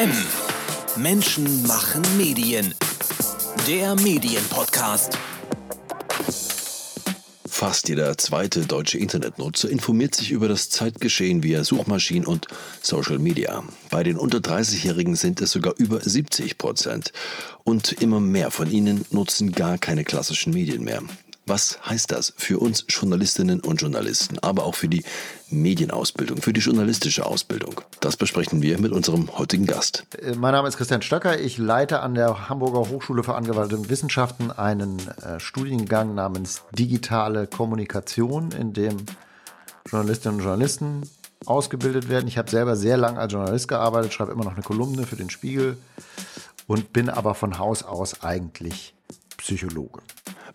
M. 0.00 0.10
Menschen 0.96 1.66
machen 1.66 2.00
Medien. 2.16 2.74
Der 3.68 3.94
Medienpodcast. 3.96 5.18
Fast 7.46 7.90
jeder 7.90 8.16
zweite 8.16 8.64
deutsche 8.64 8.96
Internetnutzer 8.96 9.68
informiert 9.68 10.14
sich 10.14 10.30
über 10.30 10.48
das 10.48 10.70
Zeitgeschehen 10.70 11.42
via 11.42 11.64
Suchmaschinen 11.64 12.26
und 12.26 12.46
Social 12.80 13.18
Media. 13.18 13.62
Bei 13.90 14.02
den 14.02 14.16
unter 14.16 14.38
30-Jährigen 14.38 15.16
sind 15.16 15.42
es 15.42 15.50
sogar 15.50 15.74
über 15.76 16.00
70 16.00 16.56
Prozent. 16.56 17.12
Und 17.64 17.92
immer 17.92 18.20
mehr 18.20 18.50
von 18.50 18.70
ihnen 18.70 19.04
nutzen 19.10 19.52
gar 19.52 19.76
keine 19.76 20.04
klassischen 20.04 20.54
Medien 20.54 20.82
mehr. 20.82 21.02
Was 21.46 21.78
heißt 21.84 22.12
das 22.12 22.32
für 22.36 22.58
uns 22.58 22.84
Journalistinnen 22.88 23.60
und 23.60 23.80
Journalisten, 23.80 24.38
aber 24.38 24.64
auch 24.64 24.74
für 24.74 24.88
die 24.88 25.02
Medienausbildung, 25.48 26.42
für 26.42 26.52
die 26.52 26.60
journalistische 26.60 27.26
Ausbildung? 27.26 27.80
Das 28.00 28.16
besprechen 28.16 28.62
wir 28.62 28.78
mit 28.78 28.92
unserem 28.92 29.36
heutigen 29.36 29.66
Gast. 29.66 30.06
Äh, 30.20 30.34
mein 30.34 30.52
Name 30.52 30.68
ist 30.68 30.76
Christian 30.76 31.02
Stöcker. 31.02 31.40
Ich 31.40 31.58
leite 31.58 32.00
an 32.00 32.14
der 32.14 32.48
Hamburger 32.48 32.88
Hochschule 32.90 33.24
für 33.24 33.34
angewandte 33.34 33.88
Wissenschaften 33.88 34.50
einen 34.50 34.98
äh, 35.22 35.40
Studiengang 35.40 36.14
namens 36.14 36.62
Digitale 36.72 37.46
Kommunikation, 37.46 38.52
in 38.52 38.72
dem 38.72 38.96
Journalistinnen 39.90 40.38
und 40.38 40.44
Journalisten 40.44 41.02
ausgebildet 41.46 42.08
werden. 42.08 42.28
Ich 42.28 42.38
habe 42.38 42.50
selber 42.50 42.76
sehr 42.76 42.96
lange 42.96 43.18
als 43.18 43.32
Journalist 43.32 43.66
gearbeitet, 43.68 44.12
schreibe 44.12 44.32
immer 44.32 44.44
noch 44.44 44.52
eine 44.54 44.62
Kolumne 44.62 45.04
für 45.04 45.16
den 45.16 45.30
Spiegel 45.30 45.78
und 46.66 46.92
bin 46.92 47.08
aber 47.08 47.34
von 47.34 47.58
Haus 47.58 47.82
aus 47.82 48.22
eigentlich 48.22 48.94
Psychologe. 49.38 50.02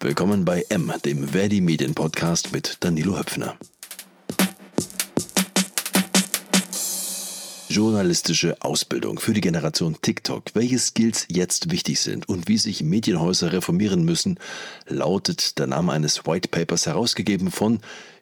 Willkommen 0.01 0.43
bei 0.43 0.65
M, 0.69 0.91
dem 1.05 1.29
Verdi 1.29 1.61
Medien 1.61 1.95
Podcast 1.95 2.51
mit 2.51 2.77
Danilo 2.81 3.17
Höpfner. 3.17 3.55
Journalistische 7.69 8.61
Ausbildung 8.61 9.19
für 9.19 9.33
die 9.33 9.41
Generation 9.41 9.97
TikTok. 10.01 10.43
Welche 10.53 10.79
Skills 10.79 11.27
jetzt 11.29 11.71
wichtig 11.71 11.99
sind 12.01 12.27
und 12.27 12.47
wie 12.47 12.57
sich 12.57 12.83
Medienhäuser 12.83 13.53
reformieren 13.53 14.03
müssen, 14.03 14.37
lautet 14.87 15.57
der 15.59 15.67
Name 15.67 15.93
eines 15.93 16.25
White 16.25 16.49
Papers 16.49 16.85
herausgegeben 16.85 17.49
von 17.49 17.79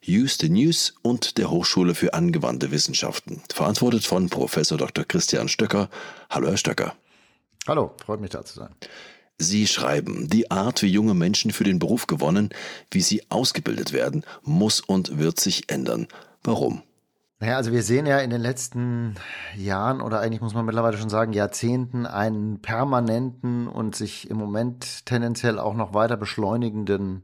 Use 0.08 0.38
the 0.40 0.50
News 0.50 0.94
und 1.02 1.38
der 1.38 1.50
Hochschule 1.50 1.96
für 1.96 2.14
angewandte 2.14 2.72
Wissenschaften. 2.72 3.42
Verantwortet 3.52 4.06
von 4.06 4.30
Professor 4.30 4.78
Dr. 4.78 5.06
Christian 5.06 5.50
Stöcker. 5.50 5.90
Hallo, 6.30 6.48
Herr 6.48 6.58
Stöcker. 6.58 6.96
Hallo, 7.68 7.96
freut 8.06 8.22
mich 8.22 8.30
da 8.30 8.46
zu 8.46 8.56
sein. 8.56 8.76
Sie 9.38 9.67
schreiben, 9.67 10.30
die 10.30 10.52
Art, 10.52 10.81
wie 10.81 10.88
junge 10.88 11.14
Menschen 11.14 11.52
für 11.52 11.64
den 11.64 11.80
Beruf 11.80 12.08
gewonnen, 12.08 12.50
wie 12.92 13.02
sie 13.02 13.23
ausgebildet 13.30 13.92
werden, 13.92 14.23
muss 14.44 14.80
und 14.80 15.17
wird 15.17 15.40
sich 15.40 15.70
ändern. 15.72 16.08
Warum? 16.44 16.84
Naja, 17.40 17.58
also 17.58 17.73
wir 17.73 17.84
sehen 17.84 18.06
ja 18.06 18.20
in 18.20 18.30
den 18.30 18.40
letzten 18.40 19.16
Jahren 19.58 20.00
oder 20.00 20.22
eigentlich 20.22 20.40
muss 20.40 20.53
man 20.53 20.66
mittlerweile 20.66 20.98
schon 20.98 21.09
sagen 21.09 21.34
Jahrzehnten 21.34 22.06
einen 22.06 22.62
permanenten 22.62 23.67
und 23.67 23.98
sich 23.98 24.30
im 24.30 24.38
Moment 24.38 25.06
tendenziell 25.06 25.59
auch 25.59 25.73
noch 25.73 25.94
weiter 25.94 26.16
beschleunigenden 26.16 27.23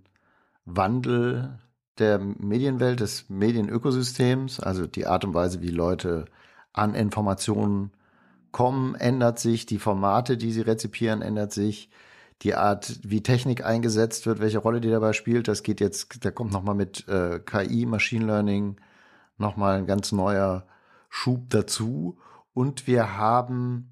Wandel 0.66 1.60
der 2.00 2.20
Medienwelt, 2.20 3.00
des 3.00 3.30
Medienökosystems, 3.30 4.60
also 4.60 4.88
die 4.88 5.08
Art 5.08 5.24
und 5.24 5.34
Weise, 5.34 5.62
wie 5.62 5.70
Leute 5.70 6.26
an 6.74 6.96
Informationen 6.96 7.92
kommen, 8.52 8.96
ändert 8.96 9.40
sich, 9.40 9.66
die 9.66 9.80
Formate, 9.80 10.38
die 10.38 10.52
sie 10.52 10.62
rezipieren, 10.62 11.22
ändert 11.22 11.54
sich, 11.54 11.90
die 12.42 12.56
Art, 12.56 13.00
wie 13.04 13.22
Technik 13.22 13.66
eingesetzt 13.66 14.26
wird, 14.26 14.40
welche 14.40 14.60
Rolle 14.60 14.80
die 14.82 14.90
dabei 14.90 15.14
spielt, 15.14 15.48
das 15.48 15.64
geht 15.64 15.82
jetzt, 15.82 16.24
da 16.24 16.32
kommt 16.32 16.54
nochmal 16.54 16.76
mit 16.76 17.08
äh, 17.08 17.40
KI, 17.40 17.86
Machine 17.86 18.26
Learning, 18.26 18.78
nochmal 19.38 19.78
ein 19.78 19.86
ganz 19.86 20.12
neuer 20.12 20.66
Schub 21.10 21.50
dazu. 21.50 22.18
Und 22.54 22.88
wir 22.88 23.18
haben 23.18 23.92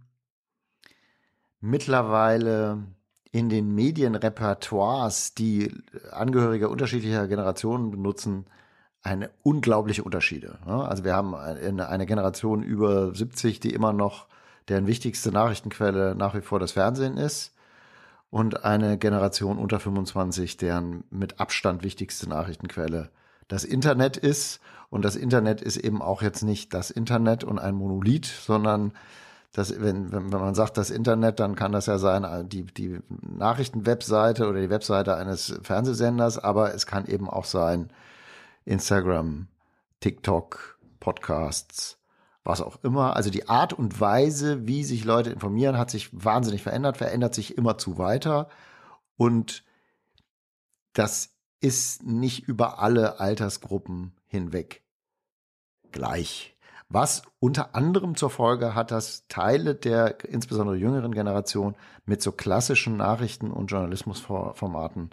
mittlerweile 1.59 2.83
in 3.31 3.49
den 3.49 3.75
Medienrepertoires, 3.75 5.33
die 5.33 5.71
Angehörige 6.11 6.69
unterschiedlicher 6.69 7.27
Generationen 7.27 7.91
benutzen, 7.91 8.45
eine 9.03 9.29
unglaubliche 9.43 10.03
Unterschiede. 10.03 10.59
Also 10.65 11.03
wir 11.03 11.15
haben 11.15 11.35
eine 11.35 12.05
Generation 12.05 12.63
über 12.63 13.13
70, 13.13 13.59
die 13.59 13.73
immer 13.73 13.93
noch 13.93 14.27
deren 14.69 14.87
wichtigste 14.87 15.31
Nachrichtenquelle 15.31 16.15
nach 16.15 16.35
wie 16.35 16.41
vor 16.41 16.59
das 16.59 16.73
Fernsehen 16.73 17.17
ist 17.17 17.53
und 18.29 18.63
eine 18.65 18.97
Generation 18.97 19.57
unter 19.57 19.79
25, 19.79 20.57
deren 20.57 21.03
mit 21.09 21.39
Abstand 21.39 21.83
wichtigste 21.83 22.27
Nachrichtenquelle 22.27 23.09
das 23.47 23.63
Internet 23.63 24.17
ist. 24.17 24.59
Und 24.89 25.03
das 25.03 25.15
Internet 25.15 25.61
ist 25.61 25.77
eben 25.77 26.01
auch 26.01 26.21
jetzt 26.21 26.43
nicht 26.43 26.73
das 26.73 26.91
Internet 26.91 27.43
und 27.43 27.59
ein 27.59 27.75
Monolith, 27.75 28.25
sondern 28.25 28.93
das, 29.53 29.81
wenn, 29.81 30.11
wenn, 30.11 30.29
man 30.29 30.55
sagt 30.55 30.77
das 30.77 30.89
Internet, 30.89 31.39
dann 31.39 31.55
kann 31.55 31.71
das 31.71 31.87
ja 31.87 31.97
sein, 31.97 32.47
die, 32.49 32.63
die 32.63 32.99
Nachrichtenwebseite 33.09 34.47
oder 34.47 34.61
die 34.61 34.69
Webseite 34.69 35.15
eines 35.15 35.59
Fernsehsenders, 35.63 36.37
aber 36.37 36.73
es 36.73 36.85
kann 36.85 37.05
eben 37.07 37.29
auch 37.29 37.45
sein 37.45 37.89
Instagram, 38.65 39.47
TikTok, 39.99 40.77
Podcasts, 40.99 41.97
was 42.47 42.61
auch 42.61 42.83
immer. 42.83 43.15
Also 43.15 43.29
die 43.29 43.49
Art 43.49 43.73
und 43.73 43.99
Weise, 43.99 44.67
wie 44.67 44.83
sich 44.83 45.03
Leute 45.03 45.31
informieren, 45.31 45.77
hat 45.77 45.91
sich 45.91 46.09
wahnsinnig 46.13 46.63
verändert, 46.63 46.97
verändert 46.97 47.35
sich 47.35 47.57
immer 47.57 47.77
zu 47.77 47.97
weiter. 47.97 48.47
Und 49.17 49.63
das 50.93 51.35
ist 51.59 52.03
nicht 52.03 52.47
über 52.47 52.79
alle 52.79 53.19
Altersgruppen 53.19 54.13
hinweg 54.27 54.83
gleich. 55.91 56.55
Was 56.89 57.23
unter 57.39 57.75
anderem 57.75 58.15
zur 58.15 58.29
Folge 58.29 58.73
hat, 58.73 58.91
dass 58.91 59.27
Teile 59.27 59.75
der 59.75 60.23
insbesondere 60.23 60.77
jüngeren 60.77 61.13
Generation 61.13 61.75
mit 62.05 62.21
so 62.21 62.31
klassischen 62.31 62.95
Nachrichten- 62.95 63.51
und 63.51 63.67
Journalismusformaten, 63.67 65.09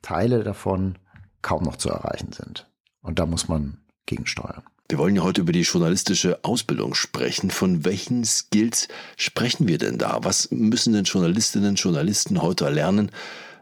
Teile 0.00 0.42
davon 0.42 0.98
kaum 1.42 1.64
noch 1.64 1.76
zu 1.76 1.90
erreichen 1.90 2.32
sind. 2.32 2.70
Und 3.02 3.18
da 3.18 3.26
muss 3.26 3.48
man 3.48 3.82
gegensteuern. 4.06 4.62
Wir 4.90 4.98
wollen 4.98 5.14
ja 5.14 5.22
heute 5.22 5.42
über 5.42 5.52
die 5.52 5.60
journalistische 5.60 6.40
Ausbildung 6.42 6.94
sprechen. 6.94 7.52
Von 7.52 7.84
welchen 7.84 8.24
Skills 8.24 8.88
sprechen 9.16 9.68
wir 9.68 9.78
denn 9.78 9.98
da? 9.98 10.18
Was 10.22 10.50
müssen 10.50 10.92
denn 10.92 11.04
Journalistinnen 11.04 11.70
und 11.70 11.80
Journalisten 11.80 12.42
heute 12.42 12.64
erlernen, 12.64 13.12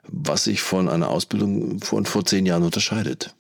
was 0.04 0.44
sich 0.44 0.62
von 0.62 0.88
einer 0.88 1.10
Ausbildung 1.10 1.80
von 1.80 2.06
vor 2.06 2.24
zehn 2.24 2.46
Jahren 2.46 2.62
unterscheidet? 2.62 3.34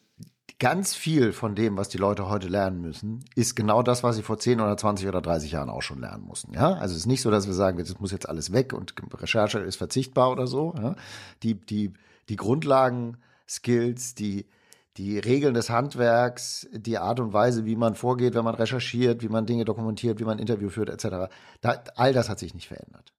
Ganz 0.58 0.94
viel 0.94 1.32
von 1.32 1.54
dem, 1.54 1.78
was 1.78 1.88
die 1.88 1.96
Leute 1.96 2.28
heute 2.28 2.48
lernen 2.48 2.82
müssen, 2.82 3.24
ist 3.34 3.56
genau 3.56 3.82
das, 3.82 4.02
was 4.02 4.16
sie 4.16 4.22
vor 4.22 4.38
10 4.38 4.60
oder 4.60 4.76
20 4.76 5.08
oder 5.08 5.22
30 5.22 5.52
Jahren 5.52 5.70
auch 5.70 5.82
schon 5.82 6.00
lernen 6.00 6.24
mussten. 6.24 6.52
Ja, 6.52 6.74
also 6.74 6.92
es 6.92 7.02
ist 7.02 7.06
nicht 7.06 7.22
so, 7.22 7.30
dass 7.30 7.46
wir 7.46 7.54
sagen, 7.54 7.78
das 7.78 7.98
muss 7.98 8.12
jetzt 8.12 8.28
alles 8.28 8.52
weg 8.52 8.74
und 8.74 8.92
Recherche 9.14 9.60
ist 9.60 9.76
verzichtbar 9.76 10.30
oder 10.30 10.46
so. 10.46 10.74
Ja? 10.76 10.94
Die, 11.42 11.54
die, 11.54 11.94
die 12.28 12.36
Grundlagen, 12.36 13.16
Skills, 13.48 14.14
die 14.14 14.44
die 14.98 15.18
Regeln 15.18 15.54
des 15.54 15.70
Handwerks, 15.70 16.68
die 16.72 16.98
Art 16.98 17.20
und 17.20 17.32
Weise, 17.32 17.64
wie 17.64 17.76
man 17.76 17.94
vorgeht, 17.94 18.34
wenn 18.34 18.44
man 18.44 18.56
recherchiert, 18.56 19.22
wie 19.22 19.28
man 19.28 19.46
Dinge 19.46 19.64
dokumentiert, 19.64 20.18
wie 20.18 20.24
man 20.24 20.40
Interview 20.40 20.68
führt, 20.68 20.90
etc. 20.90 21.32
Da, 21.60 21.82
all 21.94 22.12
das 22.12 22.28
hat 22.28 22.40
sich 22.40 22.52
nicht 22.52 22.66
verändert. 22.66 23.12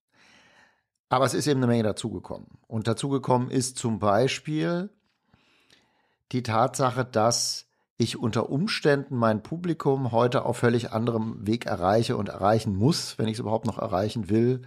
Aber 1.07 1.25
es 1.25 1.33
ist 1.33 1.47
eben 1.47 1.59
eine 1.59 1.67
Menge 1.67 1.83
dazugekommen. 1.83 2.47
Und 2.67 2.87
dazugekommen 2.87 3.49
ist 3.49 3.77
zum 3.77 3.97
Beispiel 3.97 4.89
die 6.33 6.43
Tatsache, 6.43 7.05
dass 7.05 7.65
ich 7.97 8.17
unter 8.17 8.49
Umständen 8.49 9.15
mein 9.15 9.41
Publikum 9.41 10.11
heute 10.11 10.45
auf 10.45 10.57
völlig 10.57 10.91
anderem 10.91 11.47
Weg 11.47 11.65
erreiche 11.65 12.17
und 12.17 12.29
erreichen 12.29 12.75
muss, 12.75 13.17
wenn 13.17 13.27
ich 13.27 13.33
es 13.33 13.39
überhaupt 13.39 13.65
noch 13.65 13.79
erreichen 13.79 14.29
will, 14.29 14.61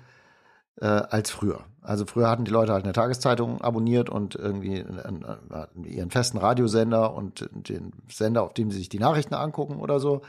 äh, 0.80 0.86
als 0.86 1.30
früher. 1.30 1.64
Also 1.82 2.06
früher 2.06 2.30
hatten 2.30 2.44
die 2.44 2.50
Leute 2.50 2.72
halt 2.72 2.84
eine 2.84 2.92
Tageszeitung 2.92 3.60
abonniert 3.60 4.08
und 4.08 4.36
irgendwie 4.36 4.78
äh, 4.78 5.66
ihren 5.84 6.10
festen 6.10 6.38
Radiosender 6.38 7.14
und 7.14 7.48
den 7.52 7.92
Sender, 8.08 8.42
auf 8.42 8.54
dem 8.54 8.70
sie 8.70 8.78
sich 8.78 8.88
die 8.88 9.00
Nachrichten 9.00 9.34
angucken 9.34 9.80
oder 9.80 9.98
so. 9.98 10.22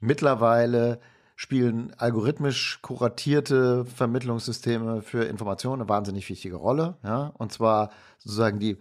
Mittlerweile 0.00 1.00
spielen 1.40 1.92
algorithmisch 1.96 2.80
kuratierte 2.82 3.86
Vermittlungssysteme 3.86 5.02
für 5.02 5.24
Informationen 5.24 5.80
eine 5.80 5.88
wahnsinnig 5.88 6.28
wichtige 6.28 6.56
Rolle. 6.56 6.98
Ja? 7.02 7.32
Und 7.38 7.50
zwar 7.50 7.90
sozusagen 8.18 8.60
die 8.60 8.78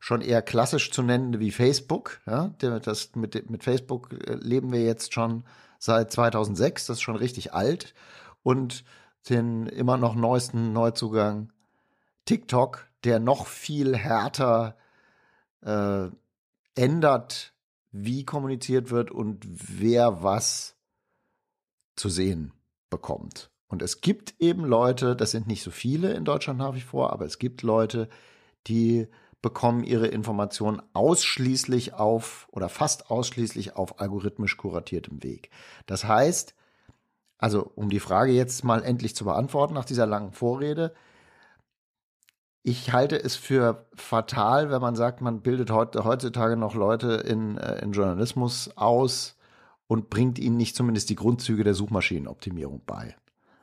schon 0.00 0.20
eher 0.20 0.42
klassisch 0.42 0.90
zu 0.90 1.02
nennen 1.02 1.40
wie 1.40 1.50
Facebook. 1.50 2.20
Ja? 2.26 2.50
Das, 2.58 3.14
mit, 3.14 3.50
mit 3.50 3.64
Facebook 3.64 4.12
äh, 4.12 4.34
leben 4.34 4.72
wir 4.72 4.82
jetzt 4.82 5.14
schon 5.14 5.44
seit 5.78 6.12
2006, 6.12 6.86
das 6.86 6.98
ist 6.98 7.02
schon 7.02 7.16
richtig 7.16 7.54
alt. 7.54 7.94
Und 8.42 8.84
den 9.28 9.66
immer 9.66 9.96
noch 9.96 10.14
neuesten 10.14 10.72
Neuzugang 10.72 11.52
TikTok, 12.24 12.86
der 13.04 13.20
noch 13.20 13.46
viel 13.46 13.96
härter 13.96 14.76
äh, 15.62 16.08
ändert, 16.74 17.54
wie 17.92 18.24
kommuniziert 18.24 18.90
wird 18.90 19.10
und 19.10 19.44
wer 19.44 20.22
was 20.22 20.76
zu 21.96 22.08
sehen 22.08 22.52
bekommt. 22.88 23.50
Und 23.68 23.82
es 23.82 24.00
gibt 24.00 24.34
eben 24.40 24.64
Leute, 24.64 25.14
das 25.14 25.30
sind 25.30 25.46
nicht 25.46 25.62
so 25.62 25.70
viele 25.70 26.12
in 26.12 26.24
Deutschland 26.24 26.58
nach 26.58 26.74
wie 26.74 26.80
vor, 26.80 27.12
aber 27.12 27.24
es 27.24 27.38
gibt 27.38 27.62
Leute, 27.62 28.08
die 28.66 29.06
bekommen 29.42 29.84
ihre 29.84 30.06
Informationen 30.06 30.82
ausschließlich 30.92 31.94
auf 31.94 32.48
oder 32.50 32.68
fast 32.68 33.10
ausschließlich 33.10 33.76
auf 33.76 34.00
algorithmisch 34.00 34.56
kuratiertem 34.56 35.22
Weg. 35.22 35.50
Das 35.86 36.04
heißt, 36.04 36.54
also 37.40 37.72
um 37.74 37.88
die 37.88 38.00
Frage 38.00 38.32
jetzt 38.32 38.64
mal 38.64 38.84
endlich 38.84 39.16
zu 39.16 39.24
beantworten 39.24 39.74
nach 39.74 39.86
dieser 39.86 40.06
langen 40.06 40.32
Vorrede, 40.32 40.92
ich 42.62 42.92
halte 42.92 43.16
es 43.16 43.36
für 43.36 43.86
fatal, 43.94 44.70
wenn 44.70 44.82
man 44.82 44.94
sagt, 44.94 45.22
man 45.22 45.40
bildet 45.40 45.70
heutzutage 45.70 46.56
noch 46.56 46.74
Leute 46.74 47.12
in, 47.12 47.56
äh, 47.56 47.82
in 47.82 47.92
Journalismus 47.92 48.70
aus 48.76 49.36
und 49.86 50.10
bringt 50.10 50.38
ihnen 50.38 50.58
nicht 50.58 50.76
zumindest 50.76 51.08
die 51.08 51.16
Grundzüge 51.16 51.64
der 51.64 51.72
Suchmaschinenoptimierung 51.72 52.82
bei. 52.84 53.16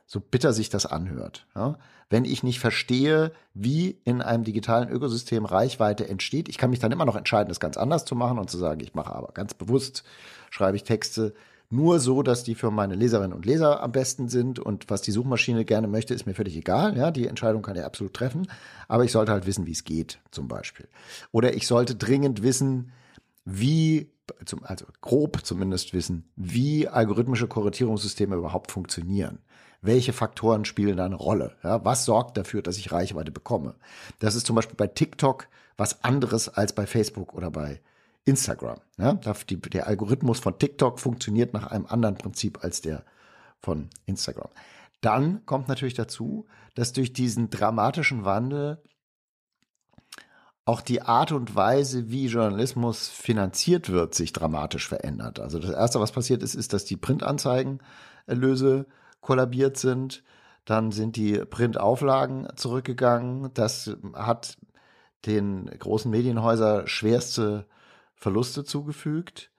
So 0.06 0.18
bitter 0.20 0.52
sich 0.52 0.68
das 0.68 0.84
anhört. 0.84 1.46
Ja? 1.54 1.78
Wenn 2.10 2.24
ich 2.24 2.42
nicht 2.42 2.58
verstehe, 2.58 3.32
wie 3.54 4.00
in 4.04 4.20
einem 4.20 4.42
digitalen 4.42 4.88
Ökosystem 4.88 5.44
Reichweite 5.44 6.08
entsteht, 6.08 6.48
ich 6.48 6.58
kann 6.58 6.70
mich 6.70 6.80
dann 6.80 6.90
immer 6.90 7.04
noch 7.04 7.16
entscheiden, 7.16 7.48
das 7.48 7.60
ganz 7.60 7.76
anders 7.76 8.04
zu 8.04 8.16
machen 8.16 8.38
und 8.38 8.50
zu 8.50 8.58
sagen, 8.58 8.80
ich 8.80 8.94
mache 8.94 9.14
aber 9.14 9.28
ganz 9.32 9.54
bewusst, 9.54 10.02
schreibe 10.50 10.76
ich 10.76 10.82
Texte, 10.82 11.34
nur 11.70 12.00
so, 12.00 12.22
dass 12.22 12.44
die 12.44 12.54
für 12.54 12.70
meine 12.70 12.94
Leserinnen 12.94 13.34
und 13.34 13.44
Leser 13.44 13.82
am 13.82 13.92
besten 13.92 14.28
sind 14.28 14.58
und 14.58 14.88
was 14.88 15.02
die 15.02 15.12
Suchmaschine 15.12 15.64
gerne 15.64 15.86
möchte, 15.86 16.14
ist 16.14 16.26
mir 16.26 16.34
völlig 16.34 16.56
egal. 16.56 16.96
Ja, 16.96 17.10
die 17.10 17.26
Entscheidung 17.26 17.62
kann 17.62 17.76
ich 17.76 17.84
absolut 17.84 18.14
treffen, 18.14 18.48
aber 18.88 19.04
ich 19.04 19.12
sollte 19.12 19.32
halt 19.32 19.46
wissen, 19.46 19.66
wie 19.66 19.72
es 19.72 19.84
geht, 19.84 20.18
zum 20.30 20.48
Beispiel. 20.48 20.88
Oder 21.30 21.54
ich 21.54 21.66
sollte 21.66 21.94
dringend 21.94 22.42
wissen, 22.42 22.92
wie, 23.44 24.10
also 24.62 24.86
grob 25.00 25.44
zumindest 25.44 25.92
wissen, 25.92 26.30
wie 26.36 26.88
algorithmische 26.88 27.48
Korrelierungssysteme 27.48 28.36
überhaupt 28.36 28.72
funktionieren. 28.72 29.40
Welche 29.80 30.12
Faktoren 30.12 30.64
spielen 30.64 30.96
da 30.96 31.04
eine 31.04 31.14
Rolle? 31.14 31.54
Ja, 31.62 31.84
was 31.84 32.04
sorgt 32.04 32.36
dafür, 32.36 32.62
dass 32.62 32.78
ich 32.78 32.92
Reichweite 32.92 33.30
bekomme? 33.30 33.74
Das 34.18 34.34
ist 34.34 34.46
zum 34.46 34.56
Beispiel 34.56 34.76
bei 34.76 34.88
TikTok 34.88 35.48
was 35.76 36.02
anderes 36.02 36.48
als 36.48 36.74
bei 36.74 36.86
Facebook 36.86 37.34
oder 37.34 37.50
bei 37.50 37.80
Instagram. 38.28 38.78
Ja, 38.98 39.14
der 39.14 39.86
Algorithmus 39.86 40.38
von 40.38 40.58
TikTok 40.58 41.00
funktioniert 41.00 41.54
nach 41.54 41.68
einem 41.68 41.86
anderen 41.86 42.16
Prinzip 42.16 42.62
als 42.62 42.82
der 42.82 43.04
von 43.60 43.88
Instagram. 44.04 44.50
Dann 45.00 45.46
kommt 45.46 45.68
natürlich 45.68 45.94
dazu, 45.94 46.46
dass 46.74 46.92
durch 46.92 47.14
diesen 47.14 47.48
dramatischen 47.48 48.24
Wandel 48.26 48.82
auch 50.66 50.82
die 50.82 51.00
Art 51.00 51.32
und 51.32 51.56
Weise, 51.56 52.10
wie 52.10 52.26
Journalismus 52.26 53.08
finanziert 53.08 53.88
wird, 53.88 54.14
sich 54.14 54.34
dramatisch 54.34 54.86
verändert. 54.86 55.40
Also 55.40 55.58
das 55.58 55.70
Erste, 55.70 55.98
was 55.98 56.12
passiert 56.12 56.42
ist, 56.42 56.54
ist, 56.54 56.74
dass 56.74 56.84
die 56.84 56.98
Printanzeigenerlöse 56.98 58.86
kollabiert 59.22 59.78
sind. 59.78 60.22
Dann 60.66 60.92
sind 60.92 61.16
die 61.16 61.38
Printauflagen 61.38 62.48
zurückgegangen. 62.56 63.50
Das 63.54 63.96
hat 64.12 64.58
den 65.24 65.66
großen 65.66 66.10
Medienhäusern 66.10 66.86
schwerste 66.86 67.66
Verluste 68.18 68.64
zugefügt. 68.64 69.50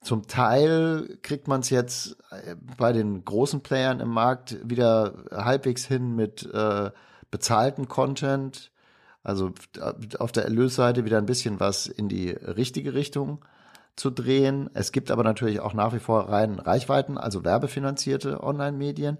Zum 0.00 0.26
Teil 0.28 1.18
kriegt 1.22 1.48
man 1.48 1.60
es 1.60 1.70
jetzt 1.70 2.16
äh, 2.30 2.54
bei 2.76 2.92
den 2.92 3.24
großen 3.24 3.62
Playern 3.62 4.00
im 4.00 4.10
Markt 4.10 4.56
wieder 4.68 5.24
halbwegs 5.32 5.86
hin 5.86 6.14
mit 6.14 6.44
äh, 6.52 6.90
bezahlten 7.30 7.88
Content. 7.88 8.70
Also 9.22 9.52
auf 10.18 10.32
der 10.32 10.44
Erlösseite 10.44 11.04
wieder 11.04 11.18
ein 11.18 11.26
bisschen 11.26 11.60
was 11.60 11.86
in 11.86 12.08
die 12.08 12.30
richtige 12.30 12.94
Richtung 12.94 13.44
zu 13.96 14.10
drehen. 14.10 14.70
Es 14.74 14.92
gibt 14.92 15.10
aber 15.10 15.24
natürlich 15.24 15.60
auch 15.60 15.74
nach 15.74 15.92
wie 15.92 15.98
vor 15.98 16.28
rein 16.28 16.58
Reichweiten, 16.58 17.18
also 17.18 17.44
werbefinanzierte 17.44 18.42
Online-Medien. 18.42 19.18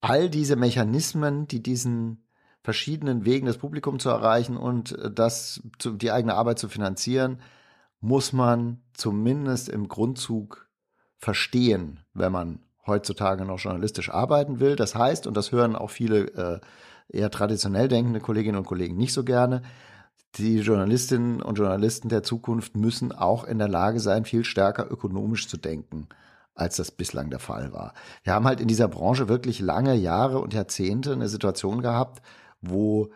All 0.00 0.30
diese 0.30 0.56
Mechanismen, 0.56 1.48
die 1.48 1.62
diesen 1.62 2.22
verschiedenen 2.66 3.24
Wegen 3.24 3.46
das 3.46 3.58
Publikum 3.58 4.00
zu 4.00 4.08
erreichen 4.08 4.56
und 4.56 4.98
äh, 4.98 5.08
das 5.08 5.62
zu, 5.78 5.92
die 5.92 6.10
eigene 6.10 6.34
Arbeit 6.34 6.58
zu 6.58 6.68
finanzieren, 6.68 7.38
muss 8.00 8.32
man 8.32 8.82
zumindest 8.92 9.68
im 9.68 9.86
Grundzug 9.86 10.68
verstehen, 11.16 12.00
wenn 12.12 12.32
man 12.32 12.58
heutzutage 12.84 13.44
noch 13.44 13.60
journalistisch 13.60 14.10
arbeiten 14.10 14.58
will. 14.58 14.74
Das 14.74 14.96
heißt, 14.96 15.28
und 15.28 15.36
das 15.36 15.52
hören 15.52 15.76
auch 15.76 15.90
viele 15.90 16.18
äh, 16.34 16.60
eher 17.08 17.30
traditionell 17.30 17.86
denkende 17.86 18.18
Kolleginnen 18.18 18.58
und 18.58 18.66
Kollegen 18.66 18.96
nicht 18.96 19.12
so 19.12 19.22
gerne, 19.22 19.62
die 20.34 20.58
Journalistinnen 20.58 21.40
und 21.40 21.58
Journalisten 21.58 22.08
der 22.08 22.24
Zukunft 22.24 22.76
müssen 22.76 23.12
auch 23.12 23.44
in 23.44 23.58
der 23.58 23.68
Lage 23.68 24.00
sein, 24.00 24.24
viel 24.24 24.44
stärker 24.44 24.90
ökonomisch 24.90 25.46
zu 25.46 25.56
denken, 25.56 26.08
als 26.56 26.74
das 26.74 26.90
bislang 26.90 27.30
der 27.30 27.38
Fall 27.38 27.72
war. 27.72 27.94
Wir 28.24 28.34
haben 28.34 28.44
halt 28.44 28.60
in 28.60 28.66
dieser 28.66 28.88
Branche 28.88 29.28
wirklich 29.28 29.60
lange 29.60 29.94
Jahre 29.94 30.40
und 30.40 30.52
Jahrzehnte 30.52 31.12
eine 31.12 31.28
Situation 31.28 31.80
gehabt, 31.80 32.22
wo 32.68 33.10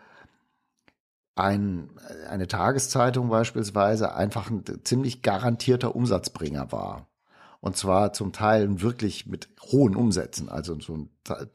ein, 1.35 1.89
eine 2.29 2.47
Tageszeitung 2.47 3.29
beispielsweise 3.29 4.13
einfach 4.13 4.49
ein 4.49 4.63
ziemlich 4.83 5.21
garantierter 5.21 5.95
Umsatzbringer 5.95 6.71
war. 6.71 7.07
Und 7.61 7.77
zwar 7.77 8.11
zum 8.11 8.33
Teil 8.33 8.81
wirklich 8.81 9.27
mit 9.27 9.49
hohen 9.71 9.95
Umsätzen. 9.95 10.49
Also 10.49 10.79
so 10.79 10.97
ein 10.97 11.09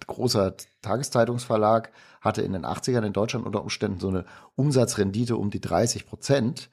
großer 0.06 0.54
Tageszeitungsverlag 0.80 1.90
hatte 2.20 2.42
in 2.42 2.52
den 2.52 2.64
80ern 2.64 3.04
in 3.04 3.12
Deutschland 3.12 3.44
unter 3.44 3.62
Umständen 3.62 3.98
so 3.98 4.08
eine 4.08 4.24
Umsatzrendite 4.54 5.36
um 5.36 5.50
die 5.50 5.60
30 5.60 6.06
Prozent. 6.06 6.70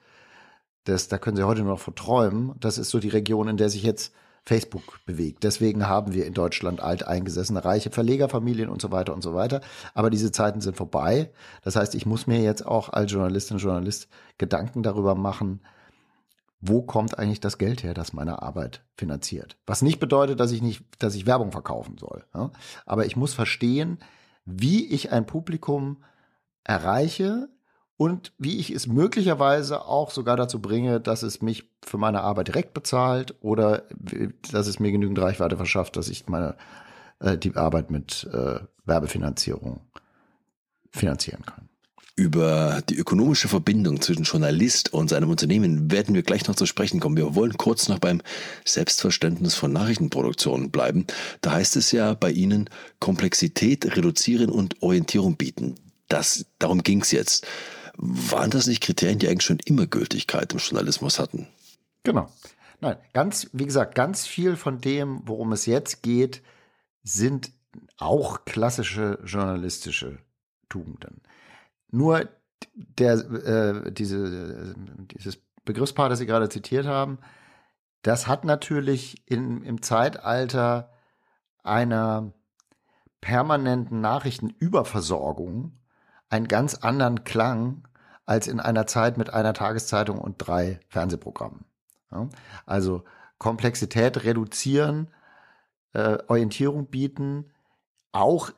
Das, 0.84 1.08
da 1.08 1.18
können 1.18 1.36
Sie 1.36 1.42
heute 1.42 1.62
nur 1.62 1.72
noch 1.72 1.80
verträumen. 1.80 2.54
Das 2.60 2.78
ist 2.78 2.90
so 2.90 3.00
die 3.00 3.08
Region, 3.08 3.48
in 3.48 3.56
der 3.56 3.70
sich 3.70 3.82
jetzt 3.82 4.14
Facebook 4.46 5.00
bewegt. 5.06 5.42
Deswegen 5.42 5.88
haben 5.88 6.12
wir 6.12 6.26
in 6.26 6.34
Deutschland 6.34 6.80
alteingesessene, 6.80 7.64
reiche 7.64 7.90
Verlegerfamilien 7.90 8.68
und 8.68 8.82
so 8.82 8.92
weiter 8.92 9.14
und 9.14 9.22
so 9.22 9.34
weiter. 9.34 9.62
Aber 9.94 10.10
diese 10.10 10.32
Zeiten 10.32 10.60
sind 10.60 10.76
vorbei. 10.76 11.32
Das 11.62 11.76
heißt, 11.76 11.94
ich 11.94 12.04
muss 12.04 12.26
mir 12.26 12.42
jetzt 12.42 12.66
auch 12.66 12.90
als 12.90 13.10
Journalistin 13.10 13.56
und 13.56 13.62
Journalist 13.62 14.08
Gedanken 14.36 14.82
darüber 14.82 15.14
machen, 15.14 15.60
wo 16.60 16.82
kommt 16.82 17.18
eigentlich 17.18 17.40
das 17.40 17.58
Geld 17.58 17.82
her, 17.82 17.94
das 17.94 18.12
meine 18.12 18.42
Arbeit 18.42 18.84
finanziert? 18.96 19.58
Was 19.66 19.82
nicht 19.82 20.00
bedeutet, 20.00 20.40
dass 20.40 20.50
ich 20.50 20.62
nicht, 20.62 20.82
dass 20.98 21.14
ich 21.14 21.26
Werbung 21.26 21.52
verkaufen 21.52 21.98
soll. 21.98 22.24
Ja? 22.34 22.50
Aber 22.86 23.06
ich 23.06 23.16
muss 23.16 23.34
verstehen, 23.34 23.98
wie 24.44 24.86
ich 24.86 25.12
ein 25.12 25.26
Publikum 25.26 26.02
erreiche, 26.64 27.48
und 28.04 28.32
wie 28.36 28.58
ich 28.58 28.70
es 28.70 28.86
möglicherweise 28.86 29.86
auch 29.86 30.10
sogar 30.10 30.36
dazu 30.36 30.60
bringe, 30.60 31.00
dass 31.00 31.22
es 31.22 31.40
mich 31.40 31.64
für 31.82 31.96
meine 31.96 32.20
Arbeit 32.20 32.48
direkt 32.48 32.74
bezahlt 32.74 33.34
oder 33.40 33.84
dass 34.52 34.66
es 34.66 34.78
mir 34.78 34.92
genügend 34.92 35.18
Reichweite 35.18 35.56
verschafft, 35.56 35.96
dass 35.96 36.08
ich 36.08 36.28
meine 36.28 36.54
äh, 37.20 37.38
die 37.38 37.56
Arbeit 37.56 37.90
mit 37.90 38.28
äh, 38.30 38.58
Werbefinanzierung 38.84 39.80
finanzieren 40.90 41.46
kann. 41.46 41.70
Über 42.14 42.82
die 42.90 42.96
ökonomische 42.96 43.48
Verbindung 43.48 44.02
zwischen 44.02 44.24
Journalist 44.24 44.92
und 44.92 45.08
seinem 45.08 45.30
Unternehmen 45.30 45.90
werden 45.90 46.14
wir 46.14 46.22
gleich 46.22 46.46
noch 46.46 46.56
zu 46.56 46.66
sprechen 46.66 47.00
kommen. 47.00 47.16
Wir 47.16 47.34
wollen 47.34 47.56
kurz 47.56 47.88
noch 47.88 48.00
beim 48.00 48.20
Selbstverständnis 48.66 49.54
von 49.54 49.72
Nachrichtenproduktionen 49.72 50.70
bleiben. 50.70 51.06
Da 51.40 51.52
heißt 51.52 51.76
es 51.76 51.90
ja 51.90 52.12
bei 52.12 52.30
Ihnen 52.30 52.68
Komplexität 53.00 53.96
reduzieren 53.96 54.50
und 54.50 54.82
Orientierung 54.82 55.36
bieten. 55.36 55.76
Das, 56.08 56.44
darum 56.58 56.82
ging 56.82 57.00
es 57.00 57.10
jetzt. 57.10 57.46
Waren 57.96 58.50
das 58.50 58.66
nicht 58.66 58.82
Kriterien, 58.82 59.18
die 59.18 59.28
eigentlich 59.28 59.44
schon 59.46 59.60
immer 59.64 59.86
Gültigkeit 59.86 60.52
im 60.52 60.58
Journalismus 60.58 61.18
hatten? 61.18 61.46
Genau. 62.02 62.28
Nein, 62.80 62.96
ganz, 63.12 63.48
wie 63.52 63.64
gesagt, 63.64 63.94
ganz 63.94 64.26
viel 64.26 64.56
von 64.56 64.80
dem, 64.80 65.22
worum 65.24 65.52
es 65.52 65.66
jetzt 65.66 66.02
geht, 66.02 66.42
sind 67.02 67.52
auch 67.96 68.44
klassische 68.44 69.18
journalistische 69.24 70.18
Tugenden. 70.68 71.22
Nur 71.90 72.28
der, 72.74 73.14
äh, 73.14 73.92
diese, 73.92 74.74
dieses 75.12 75.38
Begriffspaar, 75.64 76.08
das 76.08 76.18
Sie 76.18 76.26
gerade 76.26 76.48
zitiert 76.48 76.86
haben, 76.86 77.18
das 78.02 78.26
hat 78.26 78.44
natürlich 78.44 79.22
in, 79.26 79.62
im 79.62 79.80
Zeitalter 79.80 80.92
einer 81.62 82.32
permanenten 83.20 84.00
Nachrichtenüberversorgung 84.02 85.72
einen 86.34 86.48
ganz 86.48 86.74
anderen 86.74 87.22
Klang 87.22 87.86
als 88.26 88.48
in 88.48 88.58
einer 88.58 88.88
Zeit 88.88 89.16
mit 89.16 89.32
einer 89.32 89.54
Tageszeitung 89.54 90.18
und 90.18 90.36
drei 90.38 90.80
Fernsehprogrammen. 90.88 91.64
Ja? 92.10 92.28
Also 92.66 93.04
Komplexität 93.38 94.24
reduzieren, 94.24 95.08
äh, 95.92 96.18
Orientierung 96.26 96.86
bieten, 96.86 97.52
auch 98.10 98.50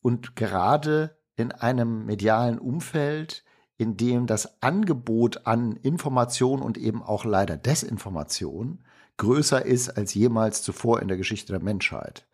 und 0.00 0.36
gerade 0.36 1.18
in 1.36 1.52
einem 1.52 2.06
medialen 2.06 2.58
Umfeld, 2.58 3.44
in 3.76 3.98
dem 3.98 4.26
das 4.26 4.62
Angebot 4.62 5.46
an 5.46 5.76
Information 5.76 6.62
und 6.62 6.78
eben 6.78 7.02
auch 7.02 7.26
leider 7.26 7.58
Desinformation 7.58 8.84
größer 9.18 9.66
ist 9.66 9.90
als 9.90 10.14
jemals 10.14 10.62
zuvor 10.62 11.02
in 11.02 11.08
der 11.08 11.16
Geschichte 11.18 11.52
der 11.52 11.62
Menschheit. 11.62 12.26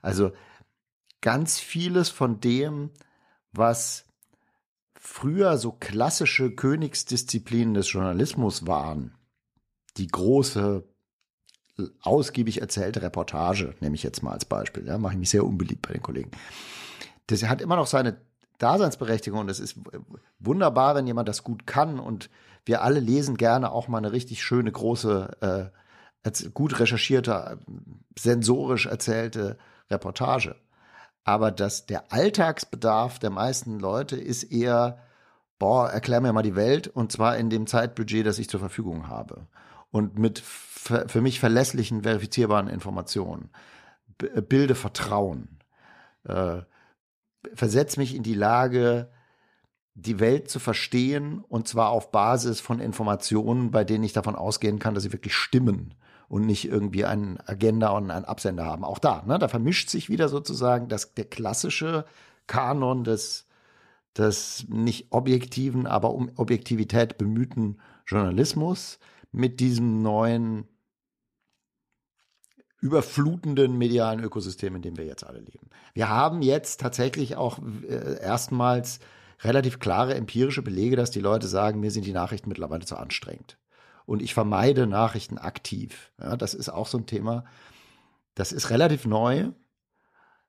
Also 0.00 0.32
ganz 1.20 1.58
vieles 1.58 2.08
von 2.08 2.40
dem, 2.40 2.90
was 3.58 4.04
früher 4.94 5.58
so 5.58 5.72
klassische 5.72 6.50
Königsdisziplinen 6.50 7.74
des 7.74 7.92
Journalismus 7.92 8.66
waren, 8.66 9.14
die 9.96 10.06
große, 10.06 10.84
ausgiebig 12.00 12.60
erzählte 12.60 13.02
Reportage, 13.02 13.74
nehme 13.80 13.94
ich 13.94 14.02
jetzt 14.02 14.22
mal 14.22 14.32
als 14.32 14.44
Beispiel, 14.44 14.86
ja, 14.86 14.98
mache 14.98 15.14
ich 15.14 15.18
mich 15.18 15.30
sehr 15.30 15.44
unbeliebt 15.44 15.86
bei 15.86 15.92
den 15.92 16.02
Kollegen. 16.02 16.30
Das 17.26 17.42
hat 17.44 17.60
immer 17.60 17.76
noch 17.76 17.86
seine 17.86 18.20
Daseinsberechtigung 18.58 19.40
und 19.40 19.50
es 19.50 19.60
ist 19.60 19.76
wunderbar, 20.40 20.94
wenn 20.94 21.06
jemand 21.06 21.28
das 21.28 21.44
gut 21.44 21.66
kann 21.66 22.00
und 22.00 22.30
wir 22.64 22.82
alle 22.82 23.00
lesen 23.00 23.36
gerne 23.36 23.70
auch 23.70 23.88
mal 23.88 23.98
eine 23.98 24.12
richtig 24.12 24.42
schöne 24.42 24.70
große 24.70 25.72
äh, 26.24 26.40
gut 26.52 26.78
recherchierte, 26.80 27.58
sensorisch 28.18 28.86
erzählte 28.86 29.56
Reportage. 29.90 30.56
Aber 31.28 31.50
dass 31.50 31.84
der 31.84 32.10
Alltagsbedarf 32.10 33.18
der 33.18 33.28
meisten 33.28 33.78
Leute 33.78 34.16
ist 34.16 34.44
eher, 34.44 34.96
boah, 35.58 35.90
erklär 35.90 36.22
mir 36.22 36.32
mal 36.32 36.40
die 36.40 36.56
Welt 36.56 36.88
und 36.88 37.12
zwar 37.12 37.36
in 37.36 37.50
dem 37.50 37.66
Zeitbudget, 37.66 38.24
das 38.24 38.38
ich 38.38 38.48
zur 38.48 38.60
Verfügung 38.60 39.08
habe. 39.08 39.46
Und 39.90 40.18
mit 40.18 40.38
für 40.38 41.20
mich 41.20 41.38
verlässlichen, 41.38 42.04
verifizierbaren 42.04 42.68
Informationen. 42.68 43.50
B 44.16 44.40
bilde 44.40 44.74
Vertrauen. 44.74 45.58
Äh, 46.24 46.62
versetz 47.52 47.98
mich 47.98 48.14
in 48.14 48.22
die 48.22 48.32
Lage, 48.32 49.10
die 49.92 50.20
Welt 50.20 50.48
zu 50.48 50.58
verstehen 50.58 51.44
und 51.46 51.68
zwar 51.68 51.90
auf 51.90 52.10
Basis 52.10 52.60
von 52.60 52.80
Informationen, 52.80 53.70
bei 53.70 53.84
denen 53.84 54.04
ich 54.04 54.14
davon 54.14 54.34
ausgehen 54.34 54.78
kann, 54.78 54.94
dass 54.94 55.02
sie 55.02 55.12
wirklich 55.12 55.34
stimmen 55.34 55.92
und 56.28 56.44
nicht 56.44 56.66
irgendwie 56.66 57.04
eine 57.04 57.38
Agenda 57.48 57.88
und 57.90 58.10
einen 58.10 58.24
Absender 58.24 58.66
haben. 58.66 58.84
Auch 58.84 58.98
da, 58.98 59.22
ne, 59.26 59.38
da 59.38 59.48
vermischt 59.48 59.88
sich 59.88 60.08
wieder 60.10 60.28
sozusagen 60.28 60.88
das, 60.88 61.14
der 61.14 61.24
klassische 61.24 62.04
Kanon 62.46 63.04
des, 63.04 63.46
des 64.16 64.66
nicht 64.68 65.08
objektiven, 65.10 65.86
aber 65.86 66.12
um 66.12 66.30
Objektivität 66.36 67.18
bemühten 67.18 67.78
Journalismus 68.06 68.98
mit 69.32 69.60
diesem 69.60 70.02
neuen 70.02 70.68
überflutenden 72.80 73.76
medialen 73.76 74.22
Ökosystem, 74.22 74.76
in 74.76 74.82
dem 74.82 74.96
wir 74.96 75.04
jetzt 75.04 75.24
alle 75.24 75.40
leben. 75.40 75.68
Wir 75.94 76.08
haben 76.08 76.42
jetzt 76.42 76.80
tatsächlich 76.80 77.36
auch 77.36 77.58
äh, 77.88 78.20
erstmals 78.20 79.00
relativ 79.40 79.78
klare 79.80 80.14
empirische 80.14 80.62
Belege, 80.62 80.94
dass 80.94 81.10
die 81.10 81.20
Leute 81.20 81.48
sagen, 81.48 81.80
mir 81.80 81.90
sind 81.90 82.06
die 82.06 82.12
Nachrichten 82.12 82.48
mittlerweile 82.48 82.84
zu 82.84 82.96
anstrengend 82.96 83.58
und 84.08 84.22
ich 84.22 84.32
vermeide 84.32 84.86
Nachrichten 84.86 85.36
aktiv. 85.36 86.12
Ja, 86.18 86.34
das 86.38 86.54
ist 86.54 86.70
auch 86.70 86.86
so 86.86 86.96
ein 86.96 87.04
Thema. 87.04 87.44
Das 88.34 88.52
ist 88.52 88.70
relativ 88.70 89.04
neu. 89.04 89.50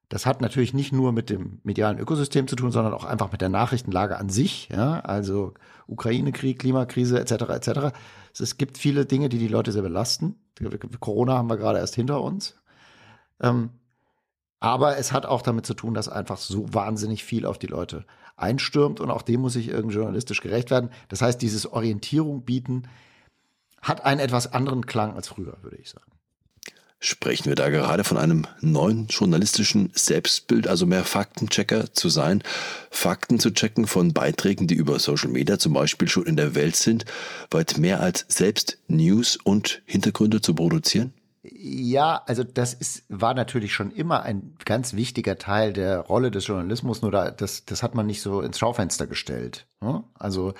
Das 0.08 0.26
hat 0.26 0.40
natürlich 0.40 0.74
nicht 0.74 0.94
nur 0.94 1.12
mit 1.12 1.30
dem 1.30 1.60
medialen 1.64 2.00
Ökosystem 2.00 2.48
zu 2.48 2.56
tun, 2.56 2.72
sondern 2.72 2.94
auch 2.94 3.04
einfach 3.04 3.34
mit 3.34 3.42
der 3.42 3.50
Nachrichtenlage 3.50 4.18
an 4.18 4.30
sich. 4.30 4.70
Ja, 4.72 5.02
also 5.02 5.56
Ukraine-Krieg, 5.88 6.58
Klimakrise 6.58 7.20
etc. 7.20 7.50
etc. 7.50 7.70
Es 8.40 8.58
gibt 8.58 8.78
viele 8.78 9.06
Dinge, 9.06 9.28
die 9.28 9.40
die 9.40 9.50
Leute 9.50 9.74
sehr 9.74 9.82
belasten. 9.82 10.36
Corona 11.02 11.34
haben 11.34 11.50
wir 11.50 11.58
gerade 11.58 11.80
erst 11.80 11.96
hinter 11.96 12.22
uns. 12.22 12.56
Ähm, 13.42 13.72
aber 14.62 14.96
es 14.96 15.12
hat 15.12 15.26
auch 15.26 15.42
damit 15.42 15.66
zu 15.66 15.74
tun, 15.74 15.94
dass 15.94 16.08
einfach 16.08 16.38
so 16.38 16.74
wahnsinnig 16.74 17.26
viel 17.26 17.46
auf 17.46 17.60
die 17.60 17.68
Leute 17.68 18.06
einstürmt 18.38 19.02
und 19.02 19.12
auch 19.12 19.22
dem 19.22 19.42
muss 19.42 19.58
ich 19.58 19.68
irgendwie 19.68 19.96
journalistisch 19.96 20.40
gerecht 20.40 20.72
werden. 20.72 20.92
Das 21.10 21.22
heißt, 21.22 21.42
dieses 21.42 21.70
Orientierung 21.70 22.46
bieten 22.46 22.84
hat 23.82 24.06
einen 24.06 24.20
etwas 24.20 24.54
anderen 24.54 24.86
Klang 24.86 25.16
als 25.16 25.30
früher, 25.30 25.58
würde 25.62 25.78
ich 25.78 25.90
sagen. 25.90 26.12
Sprechen 27.02 27.46
wir 27.46 27.56
da 27.56 27.70
gerade 27.70 28.04
von 28.04 28.18
einem 28.18 28.46
neuen 28.60 29.08
journalistischen 29.08 29.90
Selbstbild, 29.94 30.68
also 30.68 30.86
mehr 30.86 31.06
Faktenchecker 31.06 31.94
zu 31.94 32.10
sein, 32.10 32.44
Fakten 32.92 33.40
zu 33.40 33.52
checken 33.52 33.88
von 33.88 34.12
Beiträgen, 34.12 34.68
die 34.68 34.76
über 34.76 35.00
Social 35.00 35.30
Media 35.30 35.58
zum 35.58 35.72
Beispiel 35.72 36.10
schon 36.10 36.26
in 36.26 36.36
der 36.36 36.56
Welt 36.56 36.76
sind, 36.76 37.06
weit 37.52 37.78
mehr 37.78 38.02
als 38.02 38.26
selbst 38.28 38.80
News 38.90 39.38
und 39.42 39.82
Hintergründe 39.86 40.42
zu 40.42 40.54
produzieren? 40.54 41.14
Ja, 41.42 42.22
also 42.26 42.44
das 42.44 42.74
ist, 42.74 43.04
war 43.08 43.34
natürlich 43.34 43.74
schon 43.74 43.92
immer 43.92 44.24
ein 44.24 44.56
ganz 44.66 44.94
wichtiger 44.94 45.38
Teil 45.38 45.72
der 45.72 46.00
Rolle 46.00 46.32
des 46.32 46.48
Journalismus, 46.48 47.02
nur 47.02 47.12
da, 47.12 47.32
das, 47.32 47.64
das 47.64 47.82
hat 47.82 47.96
man 47.96 48.08
nicht 48.08 48.22
so 48.22 48.42
ins 48.42 48.60
Schaufenster 48.60 49.08
gestellt. 49.08 49.66
Ne? 49.80 50.04
Also 50.16 50.54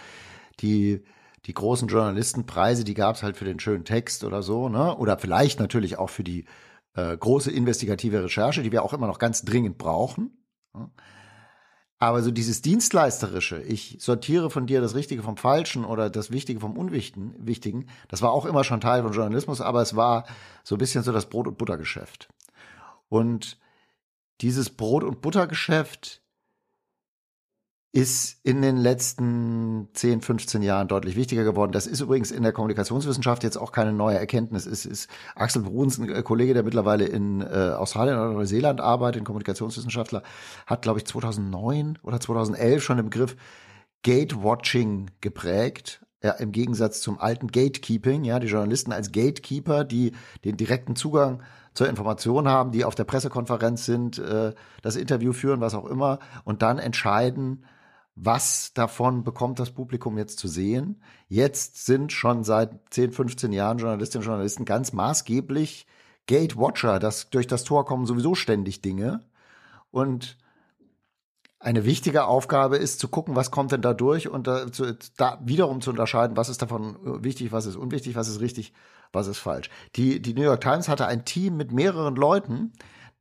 die, 0.62 1.04
die 1.46 1.54
großen 1.54 1.88
Journalistenpreise, 1.88 2.84
die 2.84 2.94
gab 2.94 3.16
es 3.16 3.24
halt 3.24 3.38
für 3.38 3.46
den 3.46 3.60
schönen 3.60 3.86
Text 3.86 4.24
oder 4.24 4.42
so, 4.42 4.70
ne? 4.70 4.96
Oder 4.98 5.18
vielleicht 5.18 5.60
natürlich 5.60 5.98
auch 5.98 6.10
für 6.10 6.24
die 6.24 6.46
äh, 6.96 7.16
große 7.18 7.52
investigative 7.52 8.24
Recherche, 8.24 8.64
die 8.64 8.72
wir 8.72 8.84
auch 8.84 8.94
immer 8.94 9.08
noch 9.08 9.20
ganz 9.20 9.44
dringend 9.44 9.78
brauchen. 9.78 10.32
Ne? 10.74 10.90
Aber 12.02 12.22
so 12.22 12.32
dieses 12.32 12.62
Dienstleisterische, 12.62 13.62
ich 13.62 13.98
sortiere 14.00 14.50
von 14.50 14.66
dir 14.66 14.80
das 14.80 14.96
Richtige 14.96 15.22
vom 15.22 15.36
Falschen 15.36 15.84
oder 15.84 16.10
das 16.10 16.32
Wichtige 16.32 16.62
vom 16.62 16.78
Unwichtigen, 16.78 17.90
das 18.08 18.22
war 18.22 18.32
auch 18.32 18.46
immer 18.46 18.64
schon 18.64 18.80
Teil 18.80 19.04
von 19.04 19.12
Journalismus, 19.12 19.60
aber 19.60 19.82
es 19.82 19.98
war 19.98 20.26
so 20.64 20.76
ein 20.76 20.78
bisschen 20.78 21.04
so 21.04 21.12
das 21.12 21.26
Brot- 21.26 21.48
und 21.48 21.58
Buttergeschäft. 21.58 22.30
Und 23.10 23.60
dieses 24.40 24.70
Brot- 24.70 25.04
und 25.04 25.20
Buttergeschäft 25.22 26.22
ist 27.92 28.40
in 28.44 28.62
den 28.62 28.78
letzten 28.78 29.90
10, 29.94 30.22
15 30.22 30.62
Jahren 30.62 30.88
deutlich 30.88 31.16
wichtiger 31.16 31.44
geworden. 31.44 31.72
Das 31.72 31.88
ist 31.88 32.02
übrigens 32.02 32.30
in 32.30 32.44
der 32.44 32.52
Kommunikationswissenschaft 32.52 33.44
jetzt 33.44 33.58
auch 33.58 33.72
keine 33.72 33.94
neue 33.94 34.18
Erkenntnis. 34.18 34.68
Es 34.68 34.86
ist 34.86 35.10
Axel 35.36 35.64
Bruns, 35.64 36.00
ein 36.00 36.24
Kollege, 36.24 36.54
der 36.54 36.64
mittlerweile 36.64 37.06
in 37.06 37.42
äh, 37.42 37.74
Australien 37.76 38.20
oder 38.20 38.34
Neuseeland 38.34 38.80
arbeitet, 38.80 39.24
ein 39.24 39.26
Kommunikationswissenschaftler, 39.26 40.22
hat, 40.68 40.84
glaube 40.84 41.00
ich, 41.00 41.06
2009 41.06 41.98
oder 42.04 42.20
2011 42.20 42.84
schon 42.84 42.98
den 42.98 43.10
Begriff 43.10 43.36
Gatewatching 44.04 45.10
geprägt. 45.22 46.06
Ja, 46.22 46.32
im 46.32 46.52
Gegensatz 46.52 47.02
zum 47.02 47.18
alten 47.18 47.48
Gatekeeping, 47.48 48.24
ja, 48.24 48.40
die 48.40 48.48
Journalisten 48.48 48.92
als 48.92 49.12
Gatekeeper, 49.12 49.84
die 49.84 50.12
den 50.44 50.58
direkten 50.58 50.96
Zugang 50.96 51.42
zur 51.74 51.88
Information 51.88 52.48
haben, 52.48 52.72
die 52.72 52.84
auf 52.84 52.94
der 52.94 53.06
Pressekonferenz 53.06 53.86
sind, 53.86 54.20
äh, 54.20 54.54
das 54.82 54.96
Interview 54.96 55.34
führen, 55.34 55.62
was 55.62 55.74
auch 55.74 55.86
immer, 55.86 56.20
und 56.44 56.62
dann 56.62 56.78
entscheiden, 56.78 57.64
was 58.22 58.74
davon 58.74 59.24
bekommt 59.24 59.60
das 59.60 59.72
Publikum 59.72 60.18
jetzt 60.18 60.40
zu 60.40 60.50
sehen. 60.50 61.02
Jetzt 61.30 61.86
sind 61.86 62.12
schon 62.12 62.44
seit 62.44 62.72
10, 62.90 63.14
15 63.14 63.54
Jahren 63.54 63.78
Journalistinnen 63.78 64.24
und 64.24 64.30
Journalisten 64.30 64.66
ganz 64.66 64.92
maßgeblich 64.92 65.88
Gatewatcher. 66.28 67.00
Das, 67.00 67.30
durch 67.30 67.48
das 67.48 67.64
Tor 67.64 67.86
kommen 67.86 68.06
sowieso 68.06 68.36
ständig 68.36 68.82
Dinge. 68.82 69.22
Und 69.90 70.38
eine 71.60 71.86
wichtige 71.86 72.26
Aufgabe 72.26 72.76
ist 72.76 73.00
zu 73.00 73.08
gucken, 73.08 73.38
was 73.38 73.52
kommt 73.52 73.72
denn 73.72 73.82
da 73.82 73.94
durch 73.94 74.28
und 74.28 74.48
da, 74.48 74.70
zu, 74.70 74.98
da 75.16 75.40
wiederum 75.44 75.80
zu 75.80 75.90
unterscheiden, 75.90 76.36
was 76.36 76.50
ist 76.50 76.62
davon 76.62 77.24
wichtig, 77.24 77.54
was 77.54 77.66
ist 77.66 77.78
unwichtig, 77.78 78.16
was 78.16 78.28
ist 78.28 78.42
richtig, 78.42 78.74
was 79.14 79.28
ist 79.28 79.40
falsch. 79.40 79.70
Die, 79.96 80.22
die 80.22 80.34
New 80.34 80.44
York 80.44 80.62
Times 80.62 80.90
hatte 80.90 81.08
ein 81.08 81.24
Team 81.24 81.56
mit 81.56 81.72
mehreren 81.72 82.16
Leuten, 82.16 82.74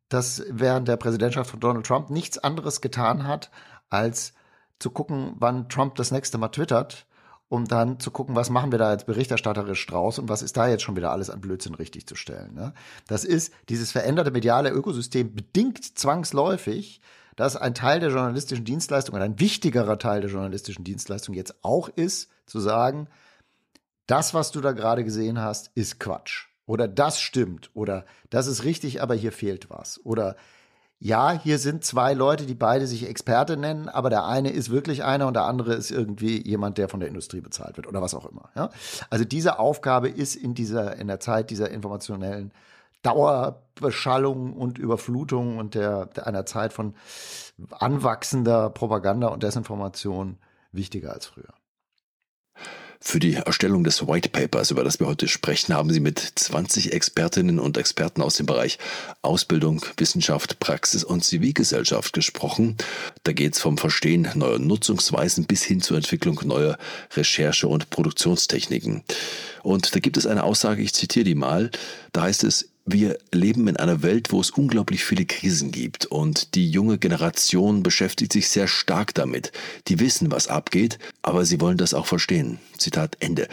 das 0.09 0.45
während 0.51 0.89
der 0.89 0.97
Präsidentschaft 0.97 1.51
von 1.51 1.61
Donald 1.61 1.87
Trump 1.87 2.11
nichts 2.11 2.39
anderes 2.39 2.81
getan 2.81 3.27
hat, 3.27 3.51
als 3.91 4.35
zu 4.79 4.91
gucken, 4.91 5.35
wann 5.39 5.69
Trump 5.69 5.95
das 5.97 6.11
nächste 6.11 6.39
Mal 6.39 6.49
twittert, 6.49 7.07
um 7.49 7.67
dann 7.67 7.99
zu 7.99 8.11
gucken, 8.11 8.37
was 8.37 8.51
machen 8.51 8.73
wir 8.73 8.79
da 8.79 8.93
jetzt 8.93 9.07
berichterstatterisch 9.07 9.87
draus 9.87 10.19
und 10.19 10.29
was 10.29 10.43
ist 10.43 10.57
da 10.57 10.69
jetzt 10.69 10.83
schon 10.83 10.97
wieder 10.97 11.13
alles 11.13 11.31
an 11.31 11.41
Blödsinn 11.41 11.75
richtig 11.75 12.07
zu 12.07 12.15
stellen. 12.15 12.55
Ne? 12.55 12.75
Das 13.07 13.25
ist 13.25 13.53
dieses 13.69 13.93
veränderte 13.93 14.31
mediale 14.31 14.71
Ökosystem 14.71 15.35
bedingt 15.35 15.99
zwangsläufig, 15.99 17.01
dass 17.37 17.57
ein 17.57 17.75
Teil 17.75 18.01
der 18.01 18.11
journalistischen 18.11 18.65
Dienstleistung, 18.65 19.17
ein 19.17 19.41
wichtigerer 19.41 19.99
Teil 19.99 20.21
der 20.21 20.31
journalistischen 20.31 20.85
Dienstleistung 20.85 21.35
jetzt 21.35 21.55
auch 21.63 21.89
ist, 21.89 22.31
zu 22.47 22.61
sagen, 22.61 23.09
das, 24.07 24.35
was 24.35 24.51
du 24.51 24.61
da 24.61 24.73
gerade 24.73 25.05
gesehen 25.05 25.41
hast, 25.41 25.71
ist 25.75 26.01
Quatsch. 26.01 26.49
Oder 26.67 26.89
das 26.89 27.21
stimmt. 27.21 27.71
Oder 27.75 28.05
das 28.31 28.47
ist 28.47 28.65
richtig, 28.65 29.01
aber 29.01 29.15
hier 29.15 29.33
fehlt 29.33 29.71
was. 29.71 30.05
Oder 30.05 30.37
ja, 31.01 31.33
hier 31.33 31.59
sind 31.59 31.85
zwei 31.85 32.13
Leute, 32.13 32.45
die 32.45 32.55
beide 32.55 32.87
sich 32.89 33.09
Experte 33.09 33.57
nennen, 33.57 33.89
aber 33.89 34.11
der 34.11 34.25
eine 34.25 34.51
ist 34.51 34.71
wirklich 34.71 35.05
einer 35.05 35.29
und 35.29 35.35
der 35.35 35.45
andere 35.45 35.75
ist 35.75 35.93
irgendwie 35.93 36.43
jemand, 36.47 36.77
der 36.77 36.89
von 36.89 36.99
der 36.99 37.09
Industrie 37.09 37.41
bezahlt 37.41 37.77
wird 37.77 37.87
oder 37.87 38.03
was 38.03 38.15
auch 38.15 38.27
immer. 38.27 38.51
Ja? 38.57 38.71
Also 39.09 39.25
diese 39.25 39.61
Aufgabe 39.61 40.09
ist 40.09 40.35
in 40.35 40.55
dieser, 40.55 40.97
in 40.97 41.07
der 41.07 41.21
Zeit 41.21 41.51
dieser 41.51 41.71
informationellen 41.71 42.53
Dauerbeschallung 43.03 44.55
und 44.55 44.79
Überflutung 44.79 45.59
und 45.59 45.77
der, 45.77 46.07
der 46.07 46.27
einer 46.27 46.47
Zeit 46.47 46.73
von 46.73 46.95
anwachsender 47.71 48.71
Propaganda 48.71 49.29
und 49.29 49.45
Desinformation 49.45 50.39
wichtiger 50.73 51.13
als 51.13 51.27
früher. 51.27 51.55
Für 53.01 53.21
die 53.21 53.35
Erstellung 53.35 53.85
des 53.85 54.09
White 54.09 54.29
Papers, 54.29 54.73
über 54.73 54.83
das 54.83 54.99
wir 54.99 55.07
heute 55.07 55.29
sprechen, 55.29 55.73
haben 55.73 55.93
Sie 55.93 56.01
mit 56.01 56.19
20 56.19 56.93
Expertinnen 56.93 57.61
und 57.61 57.79
Experten 57.79 58.23
aus 58.23 58.37
dem 58.37 58.47
Bereich 58.47 58.79
Ausbildung, 59.23 59.85
Wissenschaft, 59.97 60.59
Praxis 60.59 61.05
und 61.05 61.23
Zivilgesellschaft 61.25 62.13
gesprochen. 62.13 62.77
Da 63.23 63.33
geht 63.33 63.55
es 63.55 63.61
vom 63.61 63.79
Verstehen 63.79 64.29
neuer 64.35 64.59
Nutzungsweisen 64.59 65.45
bis 65.45 65.63
hin 65.63 65.81
zur 65.81 65.97
Entwicklung 65.97 66.41
neuer 66.45 66.77
Recherche- 67.15 67.69
und 67.69 67.89
Produktionstechniken. 67.91 69.05
Und 69.63 69.95
da 69.95 70.01
gibt 70.01 70.17
es 70.17 70.27
eine 70.27 70.43
Aussage, 70.43 70.83
ich 70.83 70.93
zitiere 70.93 71.25
die 71.25 71.35
mal, 71.37 71.71
da 72.13 72.23
heißt 72.23 72.43
es, 72.43 72.69
wir 72.93 73.19
leben 73.33 73.69
in 73.69 73.77
einer 73.77 74.03
Welt, 74.03 74.33
wo 74.33 74.41
es 74.41 74.51
unglaublich 74.51 75.05
viele 75.05 75.25
Krisen 75.25 75.71
gibt 75.71 76.07
und 76.07 76.55
die 76.55 76.71
junge 76.71 76.99
Generation 76.99 77.83
beschäftigt 77.83 78.33
sich 78.33 78.49
sehr 78.49 78.69
stark 78.69 79.15
damit. 79.15 79.53
Die 79.89 80.01
wissen, 80.01 80.31
was 80.31 80.49
abgeht, 80.49 80.99
aber 81.23 81.45
sie 81.45 81.61
wollen 81.61 81.79
das 81.79 81.95
auch 81.95 82.07
verstehen. 82.07 82.59
Zitat 82.77 83.17
Ende. 83.21 83.49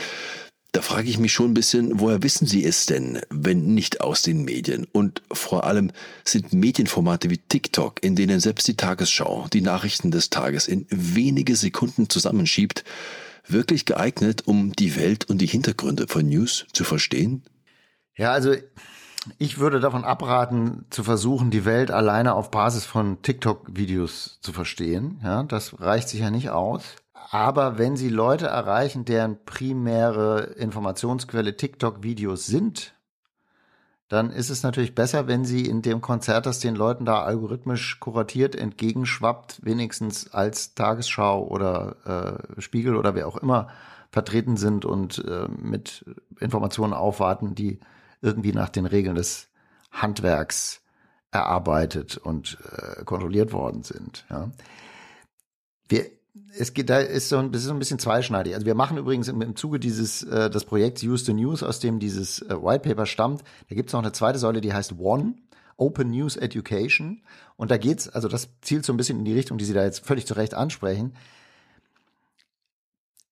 Da 0.71 0.81
frage 0.81 1.09
ich 1.09 1.17
mich 1.17 1.31
schon 1.31 1.51
ein 1.51 1.53
bisschen, 1.53 2.01
woher 2.01 2.21
wissen 2.21 2.47
Sie 2.47 2.65
es 2.65 2.85
denn, 2.85 3.21
wenn 3.29 3.73
nicht 3.73 4.01
aus 4.01 4.23
den 4.23 4.43
Medien? 4.43 4.85
Und 4.91 5.21
vor 5.31 5.63
allem 5.63 5.91
sind 6.25 6.51
Medienformate 6.51 7.29
wie 7.29 7.37
TikTok, 7.37 8.03
in 8.03 8.17
denen 8.17 8.41
selbst 8.41 8.67
die 8.67 8.75
Tagesschau 8.75 9.47
die 9.53 9.61
Nachrichten 9.61 10.11
des 10.11 10.29
Tages 10.31 10.67
in 10.67 10.85
wenige 10.89 11.55
Sekunden 11.55 12.09
zusammenschiebt, 12.09 12.83
wirklich 13.47 13.85
geeignet, 13.85 14.43
um 14.47 14.73
die 14.73 14.97
Welt 14.97 15.29
und 15.29 15.37
die 15.37 15.47
Hintergründe 15.47 16.07
von 16.09 16.27
News 16.27 16.65
zu 16.73 16.83
verstehen? 16.83 17.43
Ja, 18.17 18.33
also 18.33 18.53
ich 19.37 19.59
würde 19.59 19.79
davon 19.79 20.03
abraten, 20.03 20.85
zu 20.89 21.03
versuchen, 21.03 21.51
die 21.51 21.65
Welt 21.65 21.91
alleine 21.91 22.35
auf 22.35 22.51
Basis 22.51 22.85
von 22.85 23.21
TikTok-Videos 23.21 24.39
zu 24.41 24.53
verstehen. 24.53 25.19
Ja, 25.23 25.43
das 25.43 25.79
reicht 25.79 26.09
sicher 26.09 26.31
nicht 26.31 26.49
aus. 26.49 26.83
Aber 27.31 27.77
wenn 27.77 27.97
Sie 27.97 28.09
Leute 28.09 28.47
erreichen, 28.47 29.03
deren 29.03 29.43
primäre 29.45 30.53
Informationsquelle 30.57 31.57
TikTok-Videos 31.57 32.45
sind, 32.45 32.93
dann 34.07 34.29
ist 34.29 34.51
es 34.51 34.61
natürlich 34.61 34.93
besser, 34.93 35.27
wenn 35.27 35.43
Sie 35.43 35.65
in 35.65 35.81
dem 35.81 36.01
Konzert, 36.01 36.45
das 36.45 36.59
den 36.59 36.75
Leuten 36.75 37.05
da 37.05 37.23
algorithmisch 37.23 37.99
kuratiert 37.99 38.55
entgegenschwappt, 38.55 39.65
wenigstens 39.65 40.31
als 40.31 40.75
Tagesschau 40.75 41.43
oder 41.47 42.45
äh, 42.57 42.61
Spiegel 42.61 42.95
oder 42.95 43.15
wer 43.15 43.27
auch 43.27 43.37
immer 43.37 43.69
vertreten 44.11 44.55
sind 44.57 44.85
und 44.85 45.25
äh, 45.25 45.47
mit 45.49 46.05
Informationen 46.39 46.93
aufwarten, 46.93 47.55
die 47.55 47.79
irgendwie 48.25 48.51
nach 48.51 48.69
den 48.69 48.87
Regeln 48.87 49.15
des 49.15 49.47
Handwerks 49.91 50.81
erarbeitet 51.31 52.17
und 52.17 52.57
äh, 52.71 53.03
kontrolliert 53.03 53.53
worden 53.53 53.83
sind. 53.83 54.25
Ja. 54.29 54.51
Wir, 55.87 56.05
es 56.57 56.73
geht, 56.73 56.89
da 56.89 56.99
ist 56.99 57.29
so 57.29 57.37
ein, 57.37 57.51
das 57.51 57.61
ist 57.61 57.67
so 57.67 57.73
ein 57.73 57.79
bisschen 57.79 57.99
zweischneidig. 57.99 58.55
Also 58.55 58.65
wir 58.65 58.75
machen 58.75 58.97
übrigens 58.97 59.27
im, 59.27 59.41
im 59.41 59.55
Zuge 59.55 59.79
dieses, 59.79 60.23
äh, 60.23 60.49
des 60.49 60.65
Projekts 60.65 61.03
Use 61.03 61.25
the 61.25 61.33
News, 61.33 61.61
aus 61.61 61.79
dem 61.79 61.99
dieses 61.99 62.41
äh, 62.41 62.55
White 62.61 62.89
Paper 62.89 63.05
stammt, 63.05 63.43
da 63.69 63.75
gibt 63.75 63.89
es 63.89 63.93
noch 63.93 64.01
eine 64.01 64.11
zweite 64.11 64.39
Säule, 64.39 64.61
die 64.61 64.73
heißt 64.73 64.97
One, 64.97 65.35
Open 65.77 66.09
News 66.09 66.35
Education. 66.35 67.21
Und 67.57 67.69
da 67.69 67.77
geht's, 67.77 68.09
also 68.09 68.27
das 68.27 68.49
zielt 68.61 68.85
so 68.85 68.93
ein 68.93 68.97
bisschen 68.97 69.19
in 69.19 69.25
die 69.25 69.33
Richtung, 69.33 69.57
die 69.57 69.65
Sie 69.65 69.73
da 69.73 69.83
jetzt 69.83 70.05
völlig 70.05 70.25
zu 70.25 70.33
Recht 70.33 70.53
ansprechen. 70.53 71.15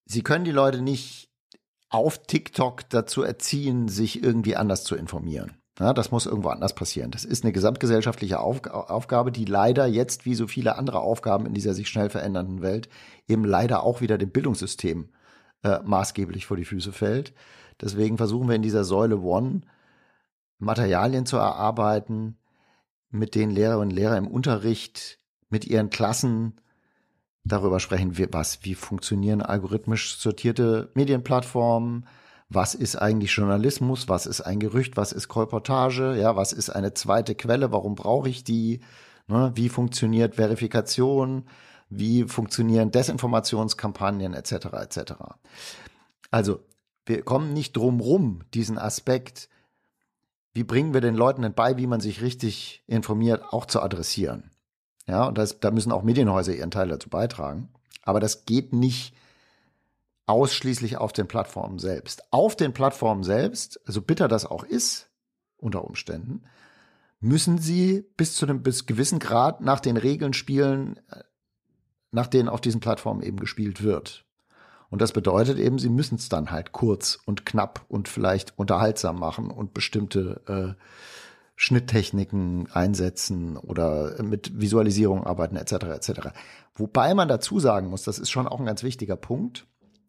Sie 0.06 0.22
können 0.22 0.46
die 0.46 0.52
Leute 0.52 0.82
nicht 0.82 1.33
auf 1.94 2.20
TikTok 2.26 2.90
dazu 2.90 3.24
erziehen, 3.24 3.88
sich 3.88 4.24
irgendwie 4.24 4.56
anders 4.56 4.84
zu 4.84 4.96
informieren. 4.96 5.54
Ja, 5.80 5.94
das 5.94 6.12
muss 6.12 6.28
irgendwo 6.28 6.50
anders 6.50 6.76
passieren. 6.76 7.10
Das 7.10 7.26
ist 7.26 7.44
eine 7.44 7.52
gesamtgesellschaftliche 7.52 8.40
Auf 8.40 8.66
Aufgabe, 8.68 9.32
die 9.32 9.46
leider 9.46 9.88
jetzt, 9.88 10.26
wie 10.26 10.36
so 10.36 10.48
viele 10.48 10.78
andere 10.78 11.00
Aufgaben 11.00 11.46
in 11.46 11.54
dieser 11.54 11.74
sich 11.74 11.90
schnell 11.90 12.10
verändernden 12.10 12.62
Welt, 12.62 12.90
eben 13.28 13.44
leider 13.44 13.84
auch 13.84 14.02
wieder 14.02 14.18
dem 14.18 14.30
Bildungssystem 14.30 15.10
äh, 15.64 15.80
maßgeblich 15.84 16.46
vor 16.46 16.58
die 16.58 16.66
Füße 16.66 16.92
fällt. 16.92 17.34
Deswegen 17.82 18.18
versuchen 18.18 18.48
wir 18.48 18.56
in 18.56 18.62
dieser 18.62 18.84
Säule 18.84 19.20
One 19.20 19.62
Materialien 20.60 21.26
zu 21.26 21.38
erarbeiten, 21.38 22.38
mit 23.10 23.36
denen 23.36 23.52
Lehrerinnen 23.52 23.90
und 23.90 23.96
Lehrer 23.96 24.18
im 24.18 24.28
Unterricht 24.28 25.20
mit 25.50 25.66
ihren 25.66 25.90
Klassen 25.90 26.60
darüber 27.44 27.80
sprechen, 27.80 28.18
wie, 28.18 28.28
was, 28.32 28.60
wie 28.64 28.76
funktionieren 28.76 29.42
algorithmisch 29.42 30.18
sortierte 30.18 30.92
Medienplattformen, 30.94 32.06
was 32.50 32.76
ist 32.76 32.96
eigentlich 32.96 33.32
Journalismus, 33.32 34.08
was 34.08 34.26
ist 34.26 34.42
ein 34.42 34.60
Gerücht, 34.60 34.96
was 34.96 35.12
ist 35.12 35.28
Kolportage, 35.28 36.16
ja, 36.16 36.36
was 36.36 36.54
ist 36.54 36.70
eine 36.70 36.94
zweite 36.94 37.36
Quelle, 37.36 37.72
warum 37.72 37.96
brauche 37.96 38.30
ich 38.30 38.44
die, 38.44 38.82
ne, 39.28 39.52
wie 39.56 39.70
funktioniert 39.70 40.36
Verifikation, 40.36 41.46
wie 41.90 42.24
funktionieren 42.24 42.92
Desinformationskampagnen 42.92 44.34
etc. 44.34 44.52
etc. 44.82 45.14
Also 46.32 46.60
wir 47.06 47.24
kommen 47.24 47.54
nicht 47.54 47.76
drum 47.76 48.00
rum, 48.00 48.42
diesen 48.54 48.78
Aspekt, 48.78 49.50
wie 50.54 50.64
bringen 50.64 50.94
wir 50.94 51.02
den 51.02 51.16
Leuten 51.16 51.42
denn 51.42 51.54
bei, 51.54 51.78
wie 51.78 51.88
man 51.88 52.00
sich 52.00 52.22
richtig 52.22 52.84
informiert, 52.88 53.44
auch 53.52 53.66
zu 53.66 53.82
adressieren. 53.82 54.52
Ja, 55.08 55.26
und 55.26 55.38
das, 55.38 55.60
da 55.60 55.72
müssen 55.72 55.92
auch 55.92 56.04
Medienhäuser 56.04 56.56
ihren 56.56 56.72
Teil 56.72 56.88
dazu 56.88 57.10
beitragen. 57.10 57.70
Aber 58.04 58.20
das 58.20 58.46
geht 58.46 58.74
nicht 58.74 59.14
ausschließlich 60.26 60.98
auf 60.98 61.14
den 61.14 61.28
Plattformen 61.28 61.80
selbst. 61.80 62.24
Auf 62.32 62.56
den 62.56 62.74
Plattformen 62.74 63.24
selbst, 63.24 63.82
also 63.86 64.02
bitter 64.02 64.28
das 64.28 64.46
auch 64.46 64.64
ist, 64.64 65.10
unter 65.58 65.84
Umständen, 65.84 66.44
müssen 67.20 67.58
sie 67.58 68.06
bis 68.18 68.36
zu 68.36 68.46
einem 68.46 68.64
bis 68.64 68.86
gewissen 68.86 69.20
Grad 69.20 69.62
nach 69.62 69.80
den 69.80 69.98
Regeln 69.98 70.34
spielen, 70.34 71.00
äh, 71.10 71.24
nach 72.12 72.28
denen 72.28 72.50
auf 72.50 72.62
diesen 72.62 72.82
Plattformen 72.82 73.24
eben 73.24 73.40
gespielt 73.40 73.82
wird. 73.82 74.26
Und 74.90 75.02
das 75.02 75.12
bedeutet 75.12 75.58
eben, 75.58 75.80
sie 75.80 75.90
müssen 75.90 76.16
es 76.16 76.30
dann 76.30 76.52
halt 76.52 76.72
kurz 76.72 77.18
und 77.26 77.46
knapp 77.46 77.86
und 77.88 78.08
vielleicht 78.08 78.58
unterhaltsam 78.60 79.18
machen 79.18 79.50
und 79.50 79.74
bestimmte 79.74 80.76
äh, 80.78 80.84
Schnitttechniken 81.64 82.68
einsetzen 82.74 83.56
oder 83.56 84.22
mit 84.22 84.60
Visualisierung 84.60 85.26
arbeiten 85.26 85.56
etc. 85.56 85.72
etc. 85.96 86.12
Wobei 86.76 87.14
man 87.14 87.30
dazu 87.30 87.62
sagen 87.62 87.88
muss, 87.88 88.04
das 88.04 88.20
ist 88.20 88.32
schon 88.32 88.50
auch 88.50 88.60
ein 88.60 88.66
ganz 88.66 88.84
wichtiger 88.84 89.16
Punkt. 89.16 89.66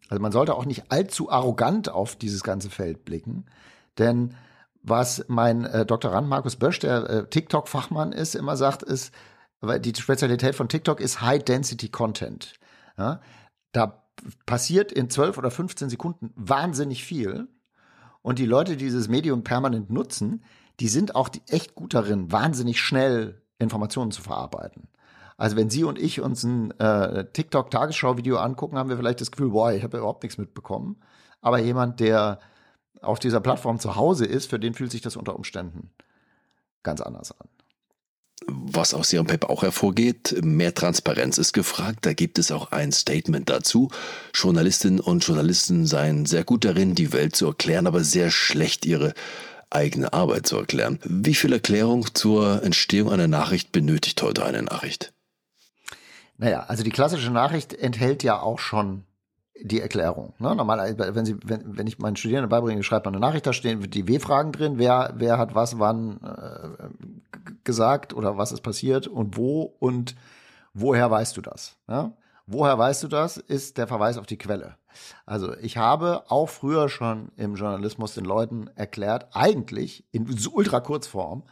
Also 0.08 0.20
man 0.20 0.32
sollte 0.32 0.56
auch 0.56 0.64
nicht 0.64 0.90
allzu 0.90 1.30
arrogant 1.30 1.88
auf 1.88 2.16
dieses 2.16 2.42
ganze 2.42 2.70
Feld 2.70 3.04
blicken, 3.04 3.46
denn 3.98 4.34
was 4.82 5.26
mein 5.28 5.64
äh, 5.64 5.86
Doktorand 5.86 6.28
Markus 6.28 6.56
Bösch, 6.56 6.80
der 6.80 7.08
äh, 7.08 7.26
TikTok-Fachmann 7.28 8.10
ist, 8.10 8.34
immer 8.34 8.56
sagt, 8.56 8.82
ist, 8.82 9.14
weil 9.60 9.78
die 9.78 9.94
Spezialität 9.94 10.56
von 10.56 10.68
TikTok 10.68 11.00
ist 11.00 11.20
High-Density-Content. 11.20 12.54
Ja? 12.98 13.20
Da 13.70 14.02
passiert 14.44 14.90
in 14.90 15.08
12 15.08 15.38
oder 15.38 15.52
15 15.52 15.88
Sekunden 15.88 16.32
wahnsinnig 16.34 17.04
viel. 17.04 17.46
Und 18.22 18.40
die 18.40 18.44
Leute, 18.44 18.72
die 18.72 18.84
dieses 18.84 19.08
Medium 19.08 19.44
permanent 19.44 19.88
nutzen, 19.88 20.42
die 20.80 20.88
sind 20.88 21.14
auch 21.14 21.28
echt 21.48 21.74
gut 21.74 21.94
darin, 21.94 22.32
wahnsinnig 22.32 22.80
schnell 22.80 23.42
Informationen 23.58 24.10
zu 24.10 24.22
verarbeiten. 24.22 24.88
Also 25.37 25.56
wenn 25.56 25.70
Sie 25.70 25.84
und 25.84 25.98
ich 25.98 26.20
uns 26.20 26.44
ein 26.44 26.70
äh, 26.78 27.24
TikTok-Tagesschau-Video 27.32 28.37
angucken, 28.37 28.78
haben 28.78 28.88
wir 28.88 28.96
vielleicht 28.96 29.20
das 29.20 29.30
Gefühl, 29.30 29.50
boah, 29.50 29.72
ich 29.72 29.82
habe 29.82 29.98
überhaupt 29.98 30.22
nichts 30.22 30.38
mitbekommen. 30.38 30.96
Aber 31.40 31.58
jemand, 31.58 32.00
der 32.00 32.38
auf 33.02 33.18
dieser 33.18 33.40
Plattform 33.40 33.80
zu 33.80 33.96
Hause 33.96 34.24
ist, 34.24 34.48
für 34.48 34.58
den 34.58 34.74
fühlt 34.74 34.92
sich 34.92 35.02
das 35.02 35.16
unter 35.16 35.37
Umständen 35.37 35.90
ganz 36.82 37.00
anders 37.00 37.32
an. 37.32 37.48
Was 38.46 38.94
aus 38.94 39.12
Ihrem 39.12 39.26
Paper 39.26 39.48
auch 39.48 39.62
hervorgeht, 39.62 40.37
mehr 40.42 40.74
Transparenz 40.74 41.38
ist 41.38 41.52
gefragt. 41.52 42.00
Da 42.02 42.12
gibt 42.12 42.38
es 42.38 42.50
auch 42.50 42.72
ein 42.72 42.92
Statement 42.92 43.48
dazu. 43.48 43.90
Journalistinnen 44.34 45.00
und 45.00 45.24
Journalisten 45.24 45.87
seien 45.87 46.26
sehr 46.26 46.44
gut 46.44 46.64
darin, 46.64 46.94
die 46.94 47.12
Welt 47.12 47.34
zu 47.34 47.46
erklären, 47.46 47.87
aber 47.87 48.04
sehr 48.04 48.30
schlecht 48.30 48.84
ihre 48.84 49.14
eigene 49.74 50.12
Arbeit 50.12 50.46
zu 50.46 50.56
erklären. 50.56 50.98
Wie 51.04 51.34
viel 51.34 51.52
Erklärung 51.52 52.14
zur 52.14 52.62
Entstehung 52.62 53.12
einer 53.12 53.28
Nachricht 53.28 53.72
benötigt 53.72 54.22
heute 54.22 54.44
eine 54.44 54.62
Nachricht? 54.62 55.12
Naja, 56.37 56.64
also 56.68 56.82
die 56.82 56.90
klassische 56.90 57.30
Nachricht 57.30 57.74
enthält 57.74 58.22
ja 58.22 58.40
auch 58.40 58.58
schon 58.58 59.04
die 59.60 59.80
Erklärung. 59.80 60.34
Ne? 60.38 60.54
Normal, 60.54 60.96
wenn, 60.98 61.24
Sie, 61.24 61.37
wenn, 61.44 61.76
wenn 61.76 61.87
ich 61.87 61.98
meinen 61.98 62.16
Studierenden 62.16 62.50
beibringe, 62.50 62.82
schreibt 62.82 63.06
man 63.06 63.14
eine 63.14 63.24
Nachricht, 63.24 63.46
da 63.46 63.52
stehen 63.52 63.88
die 63.88 64.08
W-Fragen 64.08 64.52
drin, 64.52 64.78
wer, 64.78 65.14
wer 65.16 65.38
hat 65.38 65.54
was 65.54 65.78
wann 65.78 66.20
äh, 66.22 67.48
gesagt 67.62 68.14
oder 68.14 68.37
was 68.37 68.52
ist 68.52 68.62
passiert 68.62 69.06
und 69.06 69.37
wo 69.37 69.62
und 69.78 70.16
woher 70.72 71.10
weißt 71.10 71.37
du 71.37 71.40
das? 71.40 71.76
Ja? 71.88 72.12
Woher 72.46 72.78
weißt 72.78 73.02
du 73.02 73.09
das? 73.09 73.37
Ist 73.38 73.78
der 73.78 73.87
Verweis 73.87 74.18
auf 74.18 74.26
die 74.26 74.37
Quelle. 74.37 74.76
Also 75.26 75.57
ich 75.57 75.76
habe 75.76 76.24
auch 76.28 76.48
früher 76.48 76.88
schon 76.88 77.33
im 77.37 77.54
Journalismus 77.54 78.14
den 78.14 78.24
Leuten 78.24 78.68
erklärt, 78.74 79.28
eigentlich 79.33 80.04
in 80.12 80.28
ultra-Kurzform, 80.52 81.44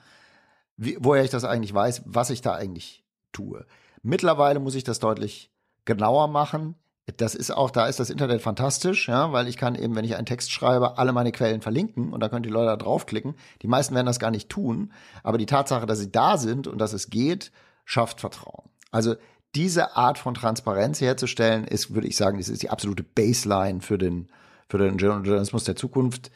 wie, 0.77 0.97
woher 1.01 1.25
ich 1.25 1.31
das 1.31 1.45
eigentlich 1.45 1.75
weiß, 1.75 2.03
was 2.07 2.31
ich 2.31 2.43
da 2.43 2.55
eigentlich 2.55 3.05
tue. 3.33 3.67
Mittlerweile 4.03 4.61
muss 4.61 4.75
ich 4.75 4.85
das 4.85 4.99
deutlich 4.99 5.51
genauer 5.85 6.29
machen. 6.29 6.77
Das 7.17 7.35
ist 7.35 7.51
auch, 7.51 7.71
da 7.71 7.87
ist 7.87 7.99
das 7.99 8.11
Internet 8.11 8.43
fantastisch, 8.43 9.09
ja, 9.09 9.33
weil 9.33 9.49
ich 9.49 9.57
kann 9.57 9.75
eben, 9.75 9.97
wenn 9.97 10.05
ich 10.05 10.15
einen 10.15 10.27
Text 10.27 10.53
schreibe, 10.53 10.99
alle 10.99 11.13
meine 11.13 11.33
Quellen 11.33 11.61
verlinken 11.61 12.13
und 12.13 12.21
da 12.21 12.29
können 12.29 12.45
die 12.45 12.49
Leute 12.49 12.67
da 12.67 12.77
draufklicken. 12.77 13.35
Die 13.63 13.67
meisten 13.67 13.95
werden 13.95 14.07
das 14.07 14.21
gar 14.21 14.31
nicht 14.31 14.49
tun, 14.49 14.93
aber 15.25 15.39
die 15.39 15.47
Tatsache, 15.47 15.87
dass 15.87 15.99
sie 15.99 16.13
da 16.13 16.39
sind 16.39 16.69
und 16.69 16.79
dass 16.79 16.93
es 16.93 17.11
geht, 17.11 17.51
schafft 17.85 18.21
Vertrauen. 18.21 18.69
Also 18.93 19.17
diese 19.55 19.97
Art 19.97 20.19
von 20.19 20.35
Transparenz 20.35 21.01
herzustellen, 21.01 21.65
ist, 21.65 21.95
würde 21.95 22.09
ich 22.09 22.17
sagen, 22.17 22.39
das 22.39 22.49
ist 22.49 22.63
die 22.63 22.71
absolute 22.71 23.03
Baseline 23.03 23.81
für 23.81 23.99
den, 23.99 24.29
für 24.69 24.79
den 24.79 24.97
Journalismus 24.97 25.65
der 25.65 25.77
Zukunft. 25.77 26.31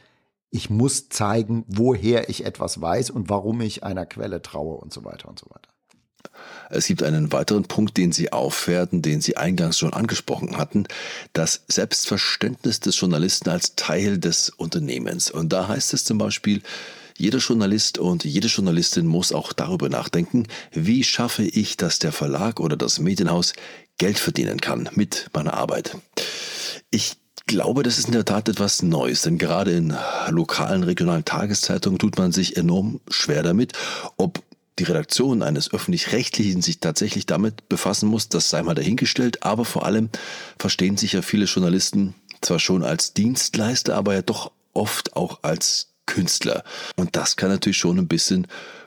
Ich 0.50 0.70
muss 0.70 1.08
zeigen, 1.08 1.64
woher 1.66 2.28
ich 2.28 2.44
etwas 2.44 2.80
weiß 2.80 3.10
und 3.10 3.28
warum 3.28 3.60
ich 3.60 3.84
einer 3.84 4.06
Quelle 4.06 4.42
traue 4.42 4.76
und 4.76 4.92
so 4.92 5.04
weiter 5.04 5.28
und 5.28 5.38
so 5.38 5.46
weiter. 5.46 5.70
Es 6.70 6.86
gibt 6.86 7.02
einen 7.02 7.32
weiteren 7.32 7.64
Punkt, 7.64 7.96
den 7.96 8.12
Sie 8.12 8.32
aufwerten, 8.32 9.00
den 9.00 9.20
Sie 9.20 9.36
eingangs 9.36 9.78
schon 9.78 9.92
angesprochen 9.92 10.56
hatten, 10.56 10.86
das 11.32 11.64
Selbstverständnis 11.68 12.80
des 12.80 12.98
Journalisten 12.98 13.48
als 13.48 13.76
Teil 13.76 14.18
des 14.18 14.50
Unternehmens. 14.50 15.30
Und 15.30 15.52
da 15.52 15.68
heißt 15.68 15.94
es 15.94 16.04
zum 16.04 16.18
Beispiel, 16.18 16.62
jeder 17.18 17.38
Journalist 17.38 17.98
und 17.98 18.24
jede 18.24 18.48
Journalistin 18.48 19.06
muss 19.06 19.32
auch 19.32 19.52
darüber 19.52 19.88
nachdenken, 19.88 20.46
wie 20.72 21.04
schaffe 21.04 21.44
ich, 21.44 21.76
dass 21.76 21.98
der 21.98 22.12
Verlag 22.12 22.60
oder 22.60 22.76
das 22.76 22.98
Medienhaus 22.98 23.52
Geld 23.98 24.18
verdienen 24.18 24.60
kann 24.60 24.88
mit 24.94 25.30
meiner 25.32 25.54
Arbeit. 25.54 25.96
Ich 26.90 27.16
glaube, 27.46 27.82
das 27.82 27.98
ist 27.98 28.06
in 28.06 28.12
der 28.12 28.24
Tat 28.24 28.48
etwas 28.48 28.82
Neues, 28.82 29.22
denn 29.22 29.38
gerade 29.38 29.72
in 29.72 29.96
lokalen, 30.28 30.82
regionalen 30.82 31.24
Tageszeitungen 31.24 31.98
tut 31.98 32.18
man 32.18 32.32
sich 32.32 32.56
enorm 32.56 33.00
schwer 33.08 33.42
damit, 33.42 33.72
ob 34.16 34.42
die 34.78 34.84
Redaktion 34.84 35.42
eines 35.42 35.72
öffentlich-rechtlichen 35.72 36.60
sich 36.60 36.80
tatsächlich 36.80 37.24
damit 37.24 37.68
befassen 37.68 38.08
muss, 38.08 38.28
das 38.28 38.50
sei 38.50 38.62
mal 38.62 38.74
dahingestellt, 38.74 39.42
aber 39.42 39.64
vor 39.64 39.86
allem 39.86 40.10
verstehen 40.58 40.98
sich 40.98 41.12
ja 41.12 41.22
viele 41.22 41.46
Journalisten 41.46 42.14
zwar 42.42 42.58
schon 42.58 42.82
als 42.82 43.14
Dienstleister, 43.14 43.96
aber 43.96 44.14
ja 44.14 44.22
doch 44.22 44.52
oft 44.74 45.16
auch 45.16 45.38
als 45.42 45.95
Künstler. 46.06 46.64
Und 46.96 47.16
das 47.16 47.36
kann 47.36 47.50
natürlich 47.50 47.76
schon 47.76 47.98
ein 47.98 48.08
bisschen 48.08 48.46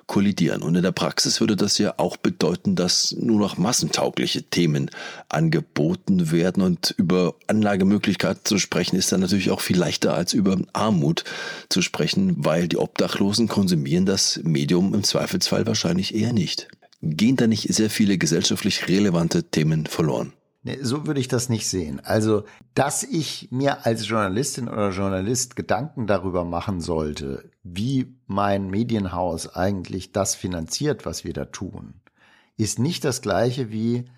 kollidieren. 0.09 0.63
Und 0.63 0.75
in 0.75 0.81
der 0.81 0.91
Praxis 0.91 1.39
würde 1.39 1.55
das 1.55 1.77
ja 1.77 1.93
auch 1.97 2.17
bedeuten, 2.17 2.75
dass 2.75 3.15
nur 3.17 3.39
noch 3.39 3.57
massentaugliche 3.57 4.41
Themen 4.41 4.89
angeboten 5.29 6.31
werden. 6.31 6.63
Und 6.63 6.95
über 6.97 7.35
Anlagemöglichkeiten 7.45 8.43
zu 8.43 8.57
sprechen, 8.57 8.95
ist 8.95 9.11
dann 9.11 9.21
natürlich 9.21 9.51
auch 9.51 9.61
viel 9.61 9.77
leichter 9.77 10.15
als 10.15 10.33
über 10.33 10.57
Armut 10.73 11.25
zu 11.69 11.83
sprechen, 11.83 12.33
weil 12.37 12.67
die 12.67 12.77
Obdachlosen 12.77 13.47
konsumieren 13.47 14.07
das 14.07 14.39
Medium 14.43 14.95
im 14.95 15.03
Zweifelsfall 15.03 15.67
wahrscheinlich 15.67 16.15
eher 16.15 16.33
nicht. 16.33 16.67
Gehen 17.01 17.35
da 17.35 17.45
nicht 17.45 17.71
sehr 17.73 17.91
viele 17.91 18.17
gesellschaftlich 18.17 18.87
relevante 18.87 19.43
Themen 19.43 19.85
verloren? 19.85 20.33
Nee, 20.61 20.77
so 20.81 21.07
würde 21.07 21.21
ich 21.21 21.29
das 21.29 21.47
nicht 21.47 21.69
sehen. 21.69 22.01
Also, 22.03 22.43
dass 22.73 23.03
ich 23.03 23.47
mir 23.49 23.85
als 23.85 24.07
Journalistin 24.07 24.67
oder 24.67 24.89
Journalist 24.89 25.55
Gedanken 25.55 26.05
darüber 26.05 26.43
machen 26.43 26.81
sollte, 26.81 27.49
wie 27.63 28.17
mein 28.27 28.69
Medienhaus 28.69 29.55
eigentlich 29.55 30.11
das 30.11 30.35
finanziert, 30.35 31.05
was 31.05 31.23
wir 31.23 31.31
da 31.31 31.45
tun, 31.45 32.01
ist 32.57 32.77
nicht 32.77 33.05
das 33.05 33.21
gleiche 33.21 33.71
wie 33.71 34.09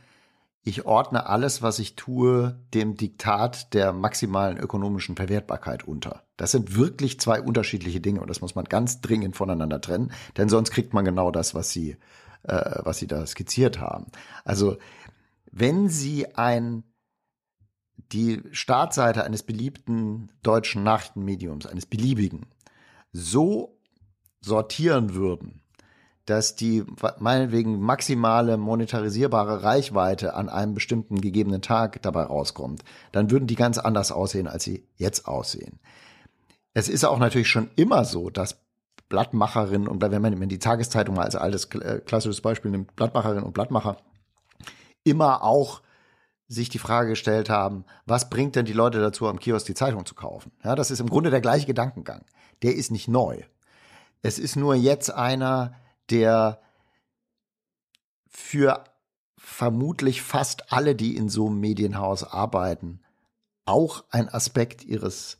ich 0.63 0.85
ordne 0.85 1.27
alles, 1.27 1.63
was 1.63 1.79
ich 1.79 1.95
tue, 1.95 2.59
dem 2.73 2.95
Diktat 2.95 3.73
der 3.73 3.93
maximalen 3.93 4.57
ökonomischen 4.57 5.15
Verwertbarkeit 5.15 5.83
unter. 5.87 6.23
Das 6.37 6.51
sind 6.51 6.75
wirklich 6.75 7.19
zwei 7.19 7.41
unterschiedliche 7.41 7.99
Dinge 7.99 8.21
und 8.21 8.29
das 8.29 8.41
muss 8.41 8.53
man 8.53 8.65
ganz 8.65 9.01
dringend 9.01 9.35
voneinander 9.35 9.81
trennen, 9.81 10.11
denn 10.37 10.49
sonst 10.49 10.71
kriegt 10.71 10.93
man 10.93 11.03
genau 11.03 11.31
das, 11.31 11.55
was 11.55 11.71
Sie, 11.71 11.97
äh, 12.43 12.79
was 12.83 12.99
Sie 12.99 13.07
da 13.07 13.25
skizziert 13.25 13.79
haben. 13.79 14.07
Also 14.45 14.77
wenn 15.51 15.89
Sie 15.89 16.35
ein 16.35 16.83
die 18.11 18.41
Startseite 18.51 19.23
eines 19.23 19.43
beliebten 19.43 20.31
deutschen 20.43 20.83
Nachrichtenmediums, 20.83 21.65
eines 21.65 21.85
beliebigen, 21.85 22.47
so 23.13 23.77
sortieren 24.41 25.13
würden, 25.13 25.61
dass 26.25 26.55
die 26.55 26.83
meinetwegen 27.19 27.79
maximale 27.79 28.57
monetarisierbare 28.57 29.63
Reichweite 29.63 30.33
an 30.33 30.49
einem 30.49 30.73
bestimmten 30.73 31.19
gegebenen 31.19 31.61
Tag 31.61 32.01
dabei 32.01 32.23
rauskommt, 32.23 32.83
dann 33.11 33.31
würden 33.31 33.47
die 33.47 33.55
ganz 33.55 33.77
anders 33.77 34.11
aussehen, 34.11 34.47
als 34.47 34.63
sie 34.63 34.87
jetzt 34.95 35.27
aussehen. 35.27 35.79
Es 36.73 36.89
ist 36.89 37.03
auch 37.03 37.19
natürlich 37.19 37.49
schon 37.49 37.69
immer 37.75 38.05
so, 38.05 38.29
dass 38.29 38.61
Blattmacherinnen, 39.09 39.87
und 39.89 40.01
wenn 40.01 40.21
man 40.21 40.49
die 40.49 40.59
Tageszeitung 40.59 41.15
mal 41.15 41.25
als 41.25 41.35
altes 41.35 41.65
äh, 41.65 41.99
klassisches 42.05 42.39
Beispiel 42.39 42.71
nimmt, 42.71 42.95
Blattmacherinnen 42.95 43.43
und 43.43 43.53
Blattmacher 43.53 43.97
immer 45.03 45.43
auch 45.43 45.81
sich 46.47 46.69
die 46.69 46.79
Frage 46.79 47.09
gestellt 47.09 47.49
haben, 47.49 47.85
was 48.05 48.29
bringt 48.29 48.55
denn 48.55 48.65
die 48.65 48.73
Leute 48.73 48.99
dazu, 48.99 49.27
am 49.27 49.39
Kiosk 49.39 49.65
die 49.67 49.73
Zeitung 49.73 50.05
zu 50.05 50.15
kaufen? 50.15 50.51
Ja, 50.63 50.75
das 50.75 50.91
ist 50.91 50.99
im 50.99 51.09
Grunde 51.09 51.29
der 51.29 51.41
gleiche 51.41 51.65
Gedankengang. 51.65 52.25
Der 52.61 52.75
ist 52.75 52.91
nicht 52.91 53.07
neu. 53.07 53.41
Es 54.21 54.37
ist 54.37 54.55
nur 54.55 54.75
jetzt 54.75 55.11
einer, 55.13 55.73
der 56.09 56.61
für 58.27 58.83
vermutlich 59.37 60.21
fast 60.21 60.71
alle, 60.73 60.95
die 60.95 61.15
in 61.15 61.29
so 61.29 61.47
einem 61.47 61.59
Medienhaus 61.59 62.23
arbeiten, 62.23 63.01
auch 63.65 64.03
ein 64.09 64.29
Aspekt 64.29 64.83
ihres 64.83 65.37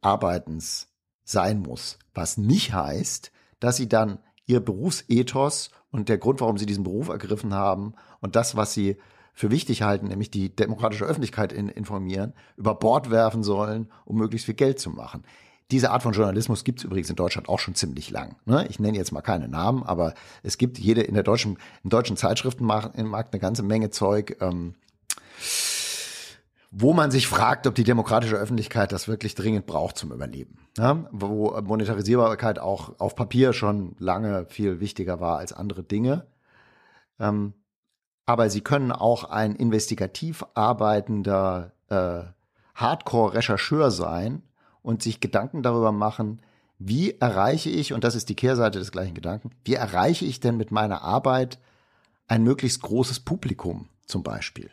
Arbeitens 0.00 0.88
sein 1.24 1.60
muss. 1.60 1.98
Was 2.14 2.36
nicht 2.36 2.74
heißt, 2.74 3.32
dass 3.58 3.76
sie 3.76 3.88
dann 3.88 4.18
ihr 4.46 4.60
Berufsethos 4.60 5.70
und 5.90 6.08
der 6.08 6.18
Grund, 6.18 6.40
warum 6.40 6.58
sie 6.58 6.66
diesen 6.66 6.84
Beruf 6.84 7.08
ergriffen 7.08 7.54
haben 7.54 7.94
und 8.22 8.34
das, 8.34 8.56
was 8.56 8.72
sie 8.72 8.96
für 9.34 9.50
wichtig 9.50 9.82
halten, 9.82 10.08
nämlich 10.08 10.30
die 10.30 10.54
demokratische 10.54 11.04
Öffentlichkeit 11.04 11.52
in, 11.52 11.68
informieren, 11.68 12.32
über 12.56 12.74
Bord 12.74 13.10
werfen 13.10 13.42
sollen, 13.42 13.90
um 14.04 14.16
möglichst 14.16 14.46
viel 14.46 14.54
Geld 14.54 14.78
zu 14.78 14.90
machen. 14.90 15.24
Diese 15.70 15.90
Art 15.90 16.02
von 16.02 16.12
Journalismus 16.12 16.64
gibt 16.64 16.80
es 16.80 16.84
übrigens 16.84 17.08
in 17.08 17.16
Deutschland 17.16 17.48
auch 17.48 17.58
schon 17.58 17.74
ziemlich 17.74 18.10
lang. 18.10 18.36
Ne? 18.44 18.66
Ich 18.68 18.78
nenne 18.78 18.98
jetzt 18.98 19.10
mal 19.10 19.22
keine 19.22 19.48
Namen, 19.48 19.82
aber 19.82 20.12
es 20.42 20.58
gibt 20.58 20.78
jede 20.78 21.02
in 21.02 21.14
der 21.14 21.22
deutschen, 21.22 21.58
in 21.82 21.90
deutschen 21.90 22.16
Zeitschriftenmarkt 22.16 22.96
eine 22.96 23.40
ganze 23.40 23.62
Menge 23.62 23.90
Zeug. 23.90 24.36
Ähm, 24.40 24.74
wo 26.74 26.94
man 26.94 27.10
sich 27.10 27.26
fragt, 27.26 27.66
ob 27.66 27.74
die 27.74 27.84
demokratische 27.84 28.36
Öffentlichkeit 28.36 28.92
das 28.92 29.06
wirklich 29.06 29.34
dringend 29.34 29.66
braucht 29.66 29.98
zum 29.98 30.10
Überleben. 30.10 30.58
Ja? 30.78 31.06
Wo 31.12 31.58
Monetarisierbarkeit 31.60 32.58
auch 32.58 32.98
auf 32.98 33.14
Papier 33.14 33.52
schon 33.52 33.94
lange 33.98 34.46
viel 34.46 34.80
wichtiger 34.80 35.20
war 35.20 35.38
als 35.38 35.52
andere 35.52 35.82
Dinge. 35.82 36.26
Ähm, 37.20 37.52
aber 38.26 38.50
sie 38.50 38.60
können 38.60 38.92
auch 38.92 39.24
ein 39.24 39.56
investigativ 39.56 40.44
arbeitender 40.54 41.72
äh, 41.88 42.22
Hardcore-Rechercheur 42.74 43.90
sein 43.90 44.42
und 44.82 45.02
sich 45.02 45.20
Gedanken 45.20 45.62
darüber 45.62 45.92
machen, 45.92 46.40
wie 46.78 47.18
erreiche 47.20 47.70
ich, 47.70 47.92
und 47.92 48.02
das 48.02 48.14
ist 48.14 48.28
die 48.28 48.34
Kehrseite 48.34 48.78
des 48.78 48.90
gleichen 48.90 49.14
Gedanken, 49.14 49.50
wie 49.64 49.74
erreiche 49.74 50.24
ich 50.24 50.40
denn 50.40 50.56
mit 50.56 50.72
meiner 50.72 51.02
Arbeit 51.02 51.58
ein 52.26 52.42
möglichst 52.42 52.82
großes 52.82 53.20
Publikum 53.20 53.88
zum 54.06 54.22
Beispiel? 54.22 54.70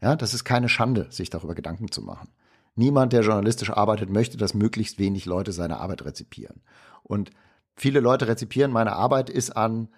Ja, 0.00 0.16
das 0.16 0.34
ist 0.34 0.44
keine 0.44 0.68
Schande, 0.68 1.06
sich 1.10 1.30
darüber 1.30 1.54
Gedanken 1.54 1.90
zu 1.90 2.02
machen. 2.02 2.28
Niemand, 2.76 3.12
der 3.12 3.22
journalistisch 3.22 3.70
arbeitet, 3.70 4.10
möchte, 4.10 4.36
dass 4.36 4.54
möglichst 4.54 4.98
wenig 4.98 5.26
Leute 5.26 5.52
seine 5.52 5.78
Arbeit 5.78 6.04
rezipieren. 6.04 6.62
Und 7.02 7.30
viele 7.74 8.00
Leute 8.00 8.28
rezipieren 8.28 8.70
meine 8.70 8.94
Arbeit 8.94 9.30
ist 9.30 9.56
an 9.56 9.88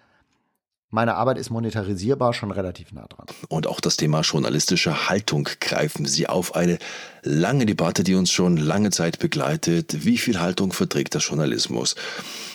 meine 0.89 1.15
Arbeit 1.15 1.37
ist 1.37 1.49
monetarisierbar 1.49 2.33
schon 2.33 2.51
relativ 2.51 2.93
nah 2.93 3.07
dran. 3.07 3.25
Und 3.49 3.67
auch 3.67 3.81
das 3.81 3.97
Thema 3.97 4.21
journalistische 4.21 5.09
Haltung 5.09 5.49
greifen 5.59 6.05
Sie 6.05 6.27
auf. 6.27 6.55
Eine 6.55 6.79
lange 7.23 7.65
Debatte, 7.65 8.03
die 8.03 8.15
uns 8.15 8.31
schon 8.31 8.55
lange 8.55 8.91
Zeit 8.91 9.19
begleitet. 9.19 10.05
Wie 10.05 10.17
viel 10.17 10.39
Haltung 10.39 10.71
verträgt 10.71 11.13
der 11.13 11.21
Journalismus? 11.21 11.95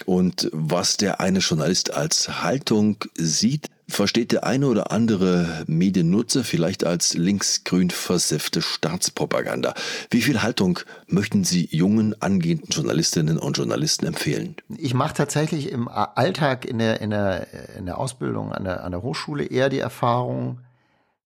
Und 0.06 0.48
was 0.52 0.96
der 0.96 1.20
eine 1.20 1.40
Journalist 1.40 1.92
als 1.92 2.42
Haltung 2.42 2.96
sieht, 3.14 3.68
versteht 3.92 4.32
der 4.32 4.44
eine 4.44 4.66
oder 4.66 4.90
andere 4.90 5.64
Mediennutzer 5.66 6.44
vielleicht 6.44 6.84
als 6.84 7.14
linksgrün 7.14 7.90
versiffte 7.90 8.62
Staatspropaganda. 8.62 9.74
Wie 10.10 10.22
viel 10.22 10.42
Haltung 10.42 10.80
möchten 11.06 11.44
Sie 11.44 11.68
jungen 11.70 12.20
angehenden 12.20 12.68
Journalistinnen 12.70 13.38
und 13.38 13.56
Journalisten 13.58 14.06
empfehlen? 14.06 14.56
Ich 14.76 14.94
mache 14.94 15.14
tatsächlich 15.14 15.70
im 15.70 15.88
Alltag 15.88 16.64
in 16.64 16.78
der, 16.78 17.00
in 17.00 17.10
der, 17.10 17.46
in 17.76 17.86
der 17.86 17.98
Ausbildung 17.98 18.52
an 18.52 18.64
der, 18.64 18.84
an 18.84 18.92
der 18.92 19.02
Hochschule 19.02 19.44
eher 19.44 19.68
die 19.68 19.78
Erfahrung, 19.78 20.60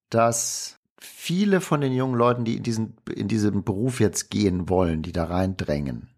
dass 0.09 0.77
viele 0.99 1.61
von 1.61 1.81
den 1.81 1.93
jungen 1.93 2.15
Leuten, 2.15 2.45
die 2.45 2.57
in 2.57 2.63
diesen, 2.63 2.97
in 3.13 3.27
diesen 3.27 3.63
Beruf 3.63 3.99
jetzt 3.99 4.29
gehen 4.29 4.69
wollen, 4.69 5.01
die 5.01 5.11
da 5.11 5.25
reindrängen, 5.25 6.09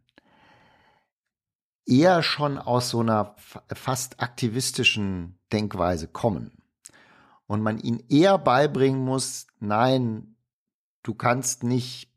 eher 1.86 2.22
schon 2.24 2.58
aus 2.58 2.90
so 2.90 3.00
einer 3.00 3.36
fast 3.74 4.20
aktivistischen 4.22 5.39
Denkweise 5.52 6.08
kommen. 6.08 6.52
Und 7.48 7.62
man 7.62 7.80
ihnen 7.80 8.04
eher 8.10 8.38
beibringen 8.38 9.04
muss, 9.04 9.48
nein, 9.60 10.36
du 11.04 11.16
kannst 11.16 11.64
nicht 11.64 12.10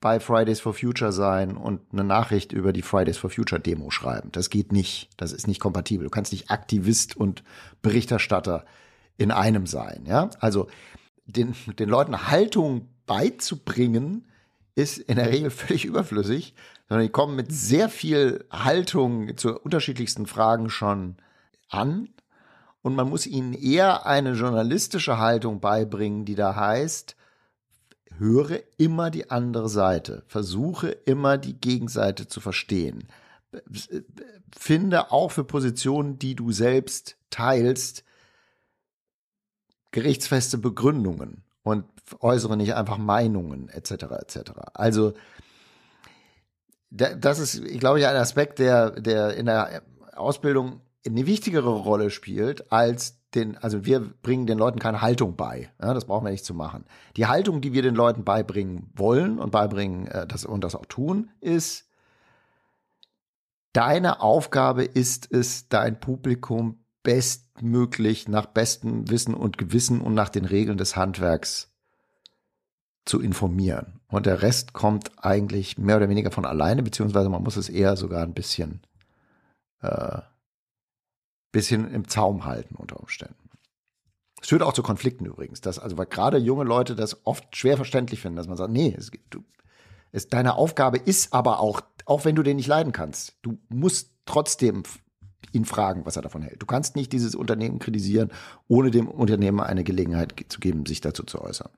bei 0.00 0.20
Fridays 0.20 0.60
for 0.60 0.74
Future 0.74 1.12
sein 1.12 1.56
und 1.56 1.80
eine 1.92 2.04
Nachricht 2.04 2.52
über 2.52 2.72
die 2.72 2.82
Fridays 2.82 3.16
for 3.16 3.30
Future 3.30 3.60
Demo 3.60 3.90
schreiben. 3.90 4.30
Das 4.32 4.50
geht 4.50 4.70
nicht. 4.70 5.08
Das 5.16 5.32
ist 5.32 5.46
nicht 5.46 5.60
kompatibel. 5.60 6.04
Du 6.04 6.10
kannst 6.10 6.32
nicht 6.32 6.50
Aktivist 6.50 7.16
und 7.16 7.42
Berichterstatter 7.80 8.66
in 9.16 9.30
einem 9.30 9.66
sein. 9.66 10.04
Ja, 10.06 10.28
also 10.40 10.66
den, 11.24 11.54
den 11.78 11.88
Leuten 11.88 12.28
Haltung 12.28 12.88
beizubringen, 13.06 14.26
ist 14.74 14.98
in 14.98 15.16
der 15.16 15.30
Regel 15.30 15.50
völlig 15.50 15.84
überflüssig, 15.84 16.54
sondern 16.88 17.06
die 17.06 17.12
kommen 17.12 17.36
mit 17.36 17.52
sehr 17.52 17.88
viel 17.88 18.44
Haltung 18.50 19.36
zu 19.36 19.58
unterschiedlichsten 19.58 20.26
Fragen 20.26 20.68
schon 20.68 21.16
an. 21.68 22.08
Und 22.84 22.96
man 22.96 23.08
muss 23.08 23.26
ihnen 23.26 23.54
eher 23.54 24.04
eine 24.04 24.32
journalistische 24.32 25.16
Haltung 25.16 25.58
beibringen, 25.58 26.26
die 26.26 26.34
da 26.34 26.54
heißt, 26.54 27.16
höre 28.18 28.60
immer 28.76 29.10
die 29.10 29.30
andere 29.30 29.70
Seite, 29.70 30.22
versuche 30.26 30.90
immer 30.90 31.38
die 31.38 31.58
Gegenseite 31.58 32.28
zu 32.28 32.42
verstehen. 32.42 33.08
Finde 34.54 35.12
auch 35.12 35.30
für 35.30 35.44
Positionen, 35.44 36.18
die 36.18 36.34
du 36.34 36.52
selbst 36.52 37.16
teilst, 37.30 38.04
gerichtsfeste 39.90 40.58
Begründungen 40.58 41.42
und 41.62 41.86
äußere 42.20 42.58
nicht 42.58 42.74
einfach 42.74 42.98
Meinungen 42.98 43.70
etc. 43.70 43.92
etc. 43.92 44.50
Also 44.74 45.14
das 46.90 47.38
ist, 47.38 47.64
ich 47.64 47.80
glaube, 47.80 48.00
ja 48.00 48.10
ein 48.10 48.16
Aspekt, 48.16 48.58
der, 48.58 48.90
der 48.90 49.34
in 49.38 49.46
der 49.46 49.80
Ausbildung 50.14 50.82
eine 51.06 51.26
wichtigere 51.26 51.70
Rolle 51.70 52.10
spielt 52.10 52.72
als 52.72 53.20
den, 53.34 53.56
also 53.58 53.84
wir 53.84 54.00
bringen 54.00 54.46
den 54.46 54.58
Leuten 54.58 54.78
keine 54.78 55.02
Haltung 55.02 55.36
bei. 55.36 55.70
Ja, 55.80 55.92
das 55.92 56.06
brauchen 56.06 56.24
wir 56.24 56.30
nicht 56.30 56.44
zu 56.44 56.54
machen. 56.54 56.84
Die 57.16 57.26
Haltung, 57.26 57.60
die 57.60 57.72
wir 57.72 57.82
den 57.82 57.94
Leuten 57.94 58.24
beibringen 58.24 58.90
wollen 58.94 59.38
und 59.38 59.50
beibringen 59.50 60.06
äh, 60.06 60.26
das, 60.26 60.44
und 60.44 60.62
das 60.62 60.74
auch 60.74 60.86
tun, 60.86 61.30
ist, 61.40 61.88
deine 63.72 64.20
Aufgabe 64.20 64.84
ist 64.84 65.30
es, 65.32 65.68
dein 65.68 65.98
Publikum 65.98 66.84
bestmöglich 67.02 68.28
nach 68.28 68.46
bestem 68.46 69.10
Wissen 69.10 69.34
und 69.34 69.58
Gewissen 69.58 70.00
und 70.00 70.14
nach 70.14 70.30
den 70.30 70.44
Regeln 70.44 70.78
des 70.78 70.96
Handwerks 70.96 71.70
zu 73.04 73.20
informieren. 73.20 74.00
Und 74.08 74.26
der 74.26 74.42
Rest 74.42 74.72
kommt 74.72 75.10
eigentlich 75.18 75.76
mehr 75.76 75.96
oder 75.96 76.08
weniger 76.08 76.30
von 76.30 76.46
alleine, 76.46 76.82
beziehungsweise 76.82 77.28
man 77.28 77.42
muss 77.42 77.56
es 77.56 77.68
eher 77.68 77.96
sogar 77.96 78.22
ein 78.22 78.32
bisschen, 78.32 78.80
äh, 79.82 80.20
bisschen 81.54 81.90
im 81.90 82.08
Zaum 82.08 82.44
halten 82.44 82.74
unter 82.74 83.00
Umständen. 83.00 83.48
Es 84.42 84.48
führt 84.48 84.62
auch 84.62 84.74
zu 84.74 84.82
Konflikten 84.82 85.24
übrigens, 85.24 85.62
dass 85.62 85.78
also 85.78 85.96
weil 85.96 86.06
gerade 86.06 86.36
junge 86.36 86.64
Leute 86.64 86.94
das 86.94 87.24
oft 87.24 87.56
schwer 87.56 87.76
verständlich 87.76 88.20
finden, 88.20 88.36
dass 88.36 88.48
man 88.48 88.58
sagt, 88.58 88.72
nee, 88.72 88.94
es, 88.98 89.10
du, 89.30 89.42
es, 90.12 90.28
deine 90.28 90.56
Aufgabe 90.56 90.98
ist 90.98 91.32
aber 91.32 91.60
auch, 91.60 91.80
auch 92.04 92.26
wenn 92.26 92.34
du 92.34 92.42
den 92.42 92.56
nicht 92.56 92.66
leiden 92.66 92.92
kannst, 92.92 93.38
du 93.40 93.58
musst 93.68 94.10
trotzdem 94.26 94.82
ihn 95.52 95.64
fragen, 95.64 96.04
was 96.04 96.16
er 96.16 96.22
davon 96.22 96.42
hält. 96.42 96.60
Du 96.60 96.66
kannst 96.66 96.96
nicht 96.96 97.12
dieses 97.12 97.34
Unternehmen 97.34 97.78
kritisieren, 97.78 98.32
ohne 98.68 98.90
dem 98.90 99.08
Unternehmer 99.08 99.66
eine 99.66 99.84
Gelegenheit 99.84 100.34
zu 100.48 100.58
geben, 100.58 100.84
sich 100.84 101.00
dazu 101.00 101.22
zu 101.22 101.40
äußern. 101.40 101.70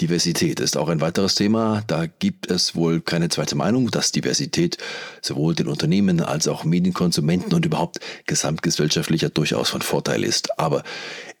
Diversität 0.00 0.60
ist 0.60 0.76
auch 0.76 0.88
ein 0.88 1.00
weiteres 1.00 1.34
Thema. 1.34 1.82
Da 1.86 2.06
gibt 2.06 2.50
es 2.50 2.76
wohl 2.76 3.00
keine 3.00 3.28
zweite 3.28 3.56
Meinung, 3.56 3.90
dass 3.90 4.12
Diversität 4.12 4.78
sowohl 5.22 5.56
den 5.56 5.66
Unternehmen 5.66 6.20
als 6.20 6.46
auch 6.46 6.64
Medienkonsumenten 6.64 7.52
und 7.52 7.66
überhaupt 7.66 7.98
gesamtgesellschaftlicher 8.26 9.28
durchaus 9.28 9.70
von 9.70 9.82
Vorteil 9.82 10.22
ist. 10.22 10.58
Aber 10.58 10.84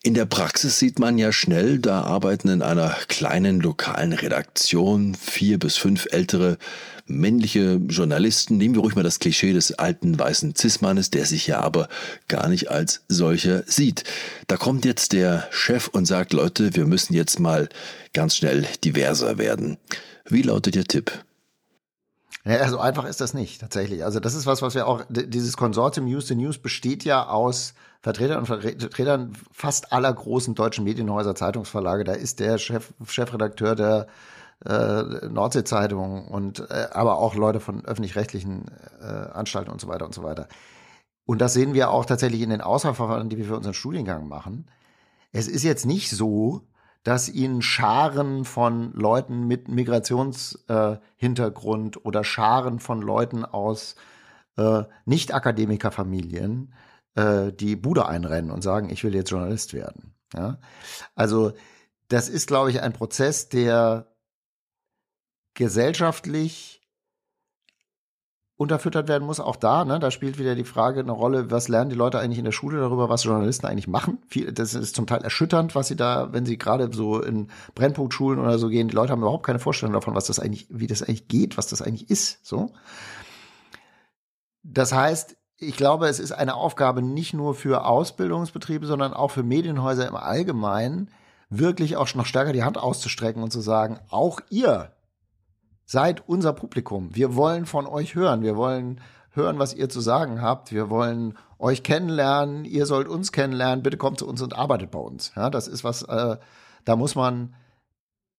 in 0.02 0.14
der 0.14 0.26
Praxis 0.26 0.78
sieht 0.78 0.98
man 0.98 1.18
ja 1.18 1.32
schnell, 1.32 1.78
da 1.78 2.02
arbeiten 2.02 2.48
in 2.48 2.62
einer 2.62 2.96
kleinen 3.06 3.60
lokalen 3.60 4.12
Redaktion 4.12 5.14
vier 5.14 5.58
bis 5.58 5.76
fünf 5.76 6.08
ältere 6.10 6.58
männliche 7.08 7.80
Journalisten. 7.88 8.56
Nehmen 8.56 8.74
wir 8.74 8.82
ruhig 8.82 8.94
mal 8.94 9.02
das 9.02 9.18
Klischee 9.18 9.52
des 9.52 9.78
alten 9.78 10.18
weißen 10.18 10.54
Cis-Mannes, 10.54 11.10
der 11.10 11.26
sich 11.26 11.46
ja 11.46 11.60
aber 11.60 11.88
gar 12.28 12.48
nicht 12.48 12.70
als 12.70 13.02
solcher 13.08 13.62
sieht. 13.66 14.04
Da 14.46 14.56
kommt 14.56 14.84
jetzt 14.84 15.12
der 15.12 15.46
Chef 15.50 15.88
und 15.88 16.06
sagt, 16.06 16.32
Leute, 16.32 16.74
wir 16.76 16.86
müssen 16.86 17.14
jetzt 17.14 17.40
mal 17.40 17.68
ganz 18.12 18.36
schnell 18.36 18.66
diverser 18.84 19.38
werden. 19.38 19.78
Wie 20.26 20.42
lautet 20.42 20.76
Ihr 20.76 20.84
Tipp? 20.84 21.12
Ja, 22.44 22.66
so 22.68 22.78
einfach 22.78 23.04
ist 23.04 23.20
das 23.20 23.34
nicht, 23.34 23.60
tatsächlich. 23.60 24.04
Also 24.04 24.20
das 24.20 24.34
ist 24.34 24.46
was, 24.46 24.62
was 24.62 24.74
wir 24.74 24.86
auch, 24.86 25.04
dieses 25.08 25.56
Konsortium 25.56 26.06
News 26.06 26.28
the 26.28 26.34
News 26.34 26.58
besteht 26.58 27.04
ja 27.04 27.26
aus 27.28 27.74
Vertretern 28.00 28.38
und 28.38 28.46
Vertretern 28.46 29.32
fast 29.52 29.92
aller 29.92 30.12
großen 30.12 30.54
deutschen 30.54 30.84
Medienhäuser, 30.84 31.34
Zeitungsverlage. 31.34 32.04
Da 32.04 32.12
ist 32.12 32.40
der 32.40 32.58
Chef, 32.58 32.92
Chefredakteur 33.06 33.74
der 33.74 34.06
äh, 34.64 35.28
Nordsee-Zeitung 35.28 36.28
und 36.28 36.60
äh, 36.70 36.88
aber 36.92 37.18
auch 37.18 37.34
Leute 37.34 37.60
von 37.60 37.84
öffentlich-rechtlichen 37.84 38.66
äh, 39.00 39.04
Anstalten 39.04 39.70
und 39.70 39.80
so 39.80 39.88
weiter 39.88 40.04
und 40.04 40.14
so 40.14 40.22
weiter. 40.22 40.48
Und 41.24 41.40
das 41.40 41.52
sehen 41.52 41.74
wir 41.74 41.90
auch 41.90 42.06
tatsächlich 42.06 42.40
in 42.40 42.50
den 42.50 42.62
Auswahlverfahren, 42.62 43.28
die 43.28 43.36
wir 43.36 43.44
für 43.44 43.56
unseren 43.56 43.74
Studiengang 43.74 44.28
machen. 44.28 44.70
Es 45.30 45.46
ist 45.46 45.62
jetzt 45.62 45.86
nicht 45.86 46.10
so, 46.10 46.62
dass 47.02 47.28
ihnen 47.28 47.62
Scharen 47.62 48.44
von 48.44 48.92
Leuten 48.92 49.46
mit 49.46 49.68
Migrationshintergrund 49.68 51.96
äh, 51.96 52.00
oder 52.00 52.24
Scharen 52.24 52.80
von 52.80 53.00
Leuten 53.00 53.44
aus 53.44 53.94
äh, 54.56 54.82
Nicht-Akademikerfamilien 55.04 56.74
äh, 57.14 57.52
die 57.52 57.76
Bude 57.76 58.06
einrennen 58.06 58.50
und 58.50 58.62
sagen, 58.62 58.90
ich 58.90 59.04
will 59.04 59.14
jetzt 59.14 59.30
Journalist 59.30 59.74
werden. 59.74 60.14
Ja? 60.34 60.58
Also 61.14 61.52
das 62.08 62.28
ist, 62.28 62.46
glaube 62.46 62.70
ich, 62.70 62.82
ein 62.82 62.92
Prozess, 62.92 63.48
der 63.48 64.07
gesellschaftlich 65.58 66.80
unterfüttert 68.56 69.08
werden 69.08 69.26
muss, 69.26 69.40
auch 69.40 69.56
da, 69.56 69.84
ne, 69.84 69.98
da 69.98 70.10
spielt 70.12 70.38
wieder 70.38 70.54
die 70.54 70.64
Frage 70.64 71.00
eine 71.00 71.12
Rolle, 71.12 71.50
was 71.50 71.68
lernen 71.68 71.90
die 71.90 71.96
Leute 71.96 72.20
eigentlich 72.20 72.38
in 72.38 72.44
der 72.44 72.52
Schule 72.52 72.78
darüber, 72.78 73.08
was 73.08 73.24
Journalisten 73.24 73.66
eigentlich 73.66 73.88
machen? 73.88 74.18
Das 74.52 74.74
ist 74.74 74.94
zum 74.94 75.06
Teil 75.06 75.22
erschütternd, 75.22 75.74
was 75.74 75.88
sie 75.88 75.96
da, 75.96 76.32
wenn 76.32 76.46
sie 76.46 76.58
gerade 76.58 76.88
so 76.92 77.20
in 77.20 77.48
Brennpunktschulen 77.74 78.38
oder 78.38 78.58
so 78.58 78.68
gehen, 78.68 78.88
die 78.88 78.94
Leute 78.94 79.12
haben 79.12 79.22
überhaupt 79.22 79.46
keine 79.46 79.58
Vorstellung 79.58 79.92
davon, 79.92 80.14
was 80.14 80.26
das 80.26 80.38
eigentlich, 80.38 80.66
wie 80.70 80.86
das 80.86 81.02
eigentlich 81.02 81.26
geht, 81.26 81.56
was 81.56 81.66
das 81.66 81.82
eigentlich 81.82 82.08
ist, 82.08 82.46
so. 82.46 82.70
Das 84.62 84.92
heißt, 84.92 85.36
ich 85.56 85.76
glaube, 85.76 86.06
es 86.06 86.20
ist 86.20 86.32
eine 86.32 86.54
Aufgabe 86.54 87.02
nicht 87.02 87.34
nur 87.34 87.54
für 87.54 87.84
Ausbildungsbetriebe, 87.84 88.86
sondern 88.86 89.12
auch 89.12 89.32
für 89.32 89.42
Medienhäuser 89.42 90.06
im 90.06 90.16
Allgemeinen, 90.16 91.10
wirklich 91.50 91.96
auch 91.96 92.12
noch 92.14 92.26
stärker 92.26 92.52
die 92.52 92.62
Hand 92.62 92.78
auszustrecken 92.78 93.42
und 93.42 93.52
zu 93.52 93.60
sagen, 93.60 93.98
auch 94.08 94.40
ihr 94.50 94.92
seid 95.88 96.28
unser 96.28 96.52
Publikum. 96.52 97.08
Wir 97.14 97.34
wollen 97.34 97.64
von 97.64 97.86
euch 97.86 98.14
hören. 98.14 98.42
Wir 98.42 98.56
wollen 98.56 99.00
hören, 99.30 99.58
was 99.58 99.72
ihr 99.72 99.88
zu 99.88 100.00
sagen 100.00 100.42
habt. 100.42 100.70
Wir 100.70 100.90
wollen 100.90 101.36
euch 101.58 101.82
kennenlernen. 101.82 102.66
Ihr 102.66 102.84
sollt 102.84 103.08
uns 103.08 103.32
kennenlernen. 103.32 103.82
Bitte 103.82 103.96
kommt 103.96 104.18
zu 104.18 104.28
uns 104.28 104.42
und 104.42 104.54
arbeitet 104.54 104.90
bei 104.90 104.98
uns. 104.98 105.32
Ja, 105.34 105.48
das 105.48 105.66
ist 105.66 105.84
was, 105.84 106.02
äh, 106.02 106.36
da 106.84 106.96
muss 106.96 107.14
man 107.14 107.54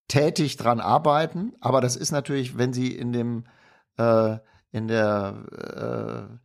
tätig 0.07 0.57
dran 0.57 0.79
arbeiten. 0.79 1.53
Aber 1.59 1.81
das 1.81 1.95
ist 1.95 2.11
natürlich, 2.11 2.55
wenn 2.59 2.71
Sie 2.71 2.95
in 2.95 3.13
dem, 3.13 3.45
äh, 3.97 4.37
in 4.71 4.87
der, 4.87 6.29
äh, 6.29 6.35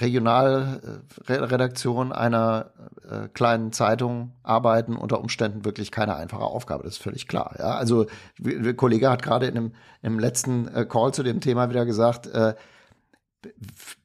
Regionalredaktion 0.00 2.12
einer 2.12 2.70
äh, 3.08 3.28
kleinen 3.28 3.72
Zeitung 3.72 4.32
arbeiten 4.42 4.96
unter 4.96 5.20
Umständen 5.20 5.64
wirklich 5.64 5.90
keine 5.90 6.16
einfache 6.16 6.44
Aufgabe. 6.44 6.84
Das 6.84 6.92
ist 6.94 7.02
völlig 7.02 7.26
klar. 7.26 7.56
Ja, 7.58 7.76
also 7.76 8.04
der 8.38 8.74
Kollege 8.74 9.10
hat 9.10 9.22
gerade 9.22 9.46
in 9.46 9.54
dem, 9.54 9.72
im 10.02 10.18
letzten 10.18 10.68
äh, 10.68 10.84
Call 10.86 11.14
zu 11.14 11.22
dem 11.22 11.40
Thema 11.40 11.70
wieder 11.70 11.86
gesagt, 11.86 12.26
äh, 12.28 12.54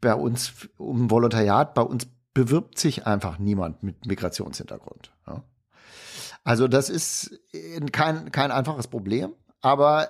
bei 0.02 0.16
uns 0.16 0.54
um 0.78 1.12
Volontariat, 1.12 1.74
bei 1.74 1.82
uns 1.82 2.08
bewirbt 2.34 2.78
sich 2.78 3.08
einfach 3.08 3.40
niemand 3.40 3.84
mit 3.84 4.06
Migrationshintergrund. 4.06 5.14
Ja. 5.28 5.44
Also 6.44 6.68
das 6.68 6.90
ist 6.90 7.40
kein, 7.92 8.32
kein 8.32 8.52
einfaches 8.52 8.88
Problem, 8.88 9.34
aber 9.62 10.10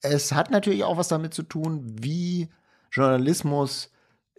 es 0.00 0.32
hat 0.32 0.50
natürlich 0.50 0.82
auch 0.84 0.96
was 0.96 1.08
damit 1.08 1.34
zu 1.34 1.42
tun, 1.44 1.84
wie 2.00 2.48
Journalismus 2.90 3.90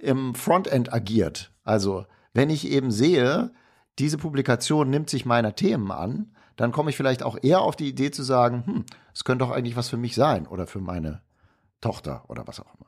im 0.03 0.35
Frontend 0.35 0.93
agiert. 0.93 1.51
Also 1.63 2.05
wenn 2.33 2.49
ich 2.49 2.67
eben 2.67 2.91
sehe, 2.91 3.51
diese 3.99 4.17
Publikation 4.17 4.89
nimmt 4.89 5.09
sich 5.09 5.25
meiner 5.25 5.55
Themen 5.55 5.91
an, 5.91 6.31
dann 6.55 6.71
komme 6.71 6.89
ich 6.89 6.97
vielleicht 6.97 7.23
auch 7.23 7.37
eher 7.41 7.61
auf 7.61 7.75
die 7.75 7.87
Idee 7.87 8.11
zu 8.11 8.23
sagen, 8.23 8.63
hm, 8.65 8.85
es 9.13 9.23
könnte 9.23 9.45
doch 9.45 9.51
eigentlich 9.51 9.75
was 9.75 9.89
für 9.89 9.97
mich 9.97 10.15
sein 10.15 10.47
oder 10.47 10.67
für 10.67 10.79
meine 10.79 11.21
Tochter 11.81 12.23
oder 12.27 12.47
was 12.47 12.59
auch 12.59 12.73
immer. 12.75 12.87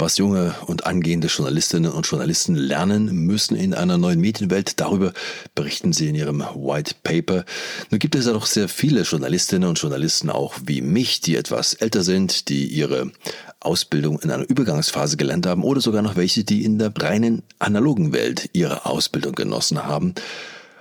Was 0.00 0.16
junge 0.16 0.54
und 0.66 0.86
angehende 0.86 1.26
Journalistinnen 1.26 1.92
und 1.92 2.06
Journalisten 2.06 2.54
lernen 2.54 3.04
müssen 3.26 3.54
in 3.54 3.74
einer 3.74 3.98
neuen 3.98 4.18
Medienwelt, 4.18 4.80
darüber 4.80 5.12
berichten 5.54 5.92
sie 5.92 6.08
in 6.08 6.14
ihrem 6.14 6.40
White 6.40 6.94
Paper. 7.02 7.44
Nun 7.90 7.98
gibt 7.98 8.14
es 8.14 8.24
ja 8.24 8.32
doch 8.32 8.46
sehr 8.46 8.68
viele 8.68 9.02
Journalistinnen 9.02 9.68
und 9.68 9.78
Journalisten 9.78 10.30
auch 10.30 10.54
wie 10.64 10.80
mich, 10.80 11.20
die 11.20 11.36
etwas 11.36 11.74
älter 11.74 12.02
sind, 12.02 12.48
die 12.48 12.66
ihre 12.66 13.12
Ausbildung 13.60 14.18
in 14.20 14.30
einer 14.30 14.48
Übergangsphase 14.48 15.16
gelernt 15.16 15.46
haben 15.46 15.64
oder 15.64 15.80
sogar 15.80 16.02
noch 16.02 16.16
welche, 16.16 16.44
die 16.44 16.64
in 16.64 16.78
der 16.78 16.92
reinen 16.96 17.42
analogen 17.58 18.12
Welt 18.12 18.50
ihre 18.52 18.86
Ausbildung 18.86 19.34
genossen 19.34 19.84
haben. 19.84 20.14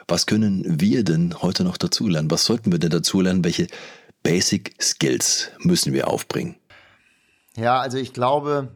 Was 0.08 0.26
können 0.26 0.64
wir 0.80 1.04
denn 1.04 1.42
heute 1.42 1.64
noch 1.64 1.78
dazulernen? 1.78 2.32
Was 2.32 2.46
sollten 2.46 2.72
wir 2.72 2.80
denn 2.80 2.90
dazulernen? 2.90 3.44
Welche 3.44 3.68
Basic 4.24 4.76
Skills 4.82 5.52
müssen 5.60 5.94
wir 5.94 6.08
aufbringen? 6.08 6.56
Ja, 7.56 7.80
also 7.80 7.98
ich 7.98 8.14
glaube, 8.14 8.70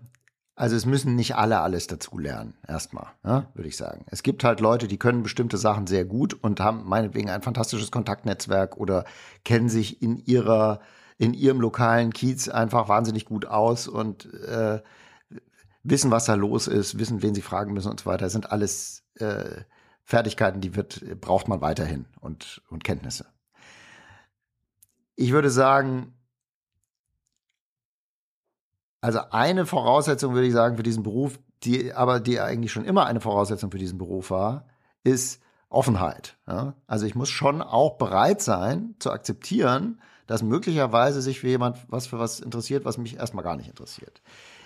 also 0.56 0.76
es 0.76 0.86
müssen 0.86 1.16
nicht 1.16 1.36
alle 1.36 1.62
alles 1.62 1.88
dazulernen, 1.88 2.54
erstmal, 2.68 3.08
ja, 3.24 3.50
würde 3.56 3.68
ich 3.68 3.78
sagen. 3.78 4.06
Es 4.08 4.22
gibt 4.22 4.44
halt 4.44 4.60
Leute, 4.60 4.88
die 4.88 5.00
können 5.00 5.24
bestimmte 5.24 5.58
Sachen 5.58 5.88
sehr 5.88 6.06
gut 6.06 6.34
und 6.34 6.60
haben 6.60 6.84
meinetwegen 6.86 7.30
ein 7.30 7.42
fantastisches 7.42 7.90
Kontaktnetzwerk 7.90 8.78
oder 8.78 9.06
kennen 9.44 9.70
sich 9.70 10.02
in 10.02 10.18
ihrer 10.18 10.82
in 11.24 11.34
ihrem 11.34 11.62
lokalen 11.62 12.12
Kiez 12.12 12.50
einfach 12.50 12.90
wahnsinnig 12.90 13.24
gut 13.24 13.46
aus 13.46 13.88
und 13.88 14.26
äh, 14.34 14.82
wissen, 15.82 16.12
was 16.12 16.26
da 16.26 16.34
los 16.34 16.68
ist, 16.68 17.00
wissen, 17.00 17.22
wen 17.22 17.34
sie 17.34 17.42
fragen 17.42 17.74
müssen 17.74 17.90
und 17.90 18.02
so 18.02 18.06
weiter. 18.08 18.26
Das 18.26 18.34
sind 18.34 18.52
alles 18.52 19.06
äh, 19.16 19.62
Fertigkeiten, 20.04 20.60
die 20.60 20.76
wird, 20.76 21.22
braucht 21.22 21.48
man 21.48 21.62
weiterhin 21.62 22.08
und, 22.20 22.62
und 22.70 22.84
Kenntnisse. 22.84 23.26
Ich 25.16 25.32
würde 25.32 25.50
sagen, 25.50 26.14
also 29.00 29.22
eine 29.32 29.66
Voraussetzung 29.66 30.34
würde 30.34 30.48
ich 30.48 30.54
sagen 30.54 30.76
für 30.76 30.84
diesen 30.84 31.04
Beruf, 31.04 31.40
die 31.64 31.94
aber 31.94 32.20
die 32.20 32.42
eigentlich 32.42 32.74
schon 32.74 32.84
immer 32.84 33.06
eine 33.06 33.22
Voraussetzung 33.22 33.72
für 33.72 33.78
diesen 33.78 33.98
Beruf 33.98 34.30
war, 34.30 34.66
ist 35.06 35.42
Offenheit. 35.70 36.38
Ja? 36.48 36.76
Also 36.86 37.06
ich 37.06 37.16
muss 37.16 37.30
schon 37.30 37.62
auch 37.62 37.98
bereit 37.98 38.42
sein 38.42 38.96
zu 39.00 39.10
akzeptieren, 39.10 40.02
dass 40.28 40.44
möglicherweise 40.44 41.22
sich 41.22 41.40
für 41.40 41.48
jemand 41.48 41.78
was 41.88 42.08
für 42.08 42.20
was 42.20 42.40
interessiert, 42.40 42.86
was 42.86 42.98
mich 42.98 43.18
erstmal 43.18 43.44
gar 43.44 43.56
nicht 43.58 43.70
interessiert. 43.70 44.22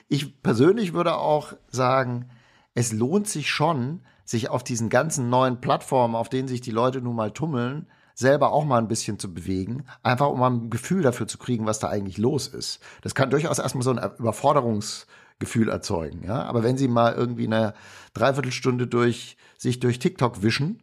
Ich 0.07 0.41
persönlich 0.41 0.93
würde 0.93 1.17
auch 1.17 1.53
sagen, 1.69 2.29
es 2.73 2.93
lohnt 2.93 3.27
sich 3.27 3.49
schon, 3.49 4.01
sich 4.23 4.49
auf 4.49 4.63
diesen 4.63 4.89
ganzen 4.89 5.29
neuen 5.29 5.61
Plattformen, 5.61 6.15
auf 6.15 6.29
denen 6.29 6.47
sich 6.47 6.61
die 6.61 6.71
Leute 6.71 7.01
nun 7.01 7.15
mal 7.15 7.31
tummeln, 7.31 7.87
selber 8.13 8.51
auch 8.51 8.65
mal 8.65 8.79
ein 8.79 8.87
bisschen 8.87 9.19
zu 9.19 9.33
bewegen, 9.33 9.85
einfach 10.03 10.29
um 10.29 10.39
mal 10.39 10.49
ein 10.49 10.69
Gefühl 10.69 11.03
dafür 11.03 11.27
zu 11.27 11.37
kriegen, 11.37 11.65
was 11.65 11.79
da 11.79 11.89
eigentlich 11.89 12.17
los 12.17 12.47
ist. 12.47 12.79
Das 13.01 13.15
kann 13.15 13.29
durchaus 13.29 13.59
erstmal 13.59 13.83
so 13.83 13.91
ein 13.91 14.11
Überforderungsgefühl 14.17 15.69
erzeugen, 15.69 16.23
ja. 16.25 16.43
Aber 16.43 16.63
wenn 16.63 16.77
Sie 16.77 16.87
mal 16.87 17.13
irgendwie 17.13 17.45
eine 17.45 17.73
Dreiviertelstunde 18.13 18.87
durch, 18.87 19.37
sich 19.57 19.79
durch 19.79 19.99
TikTok 19.99 20.41
wischen, 20.41 20.81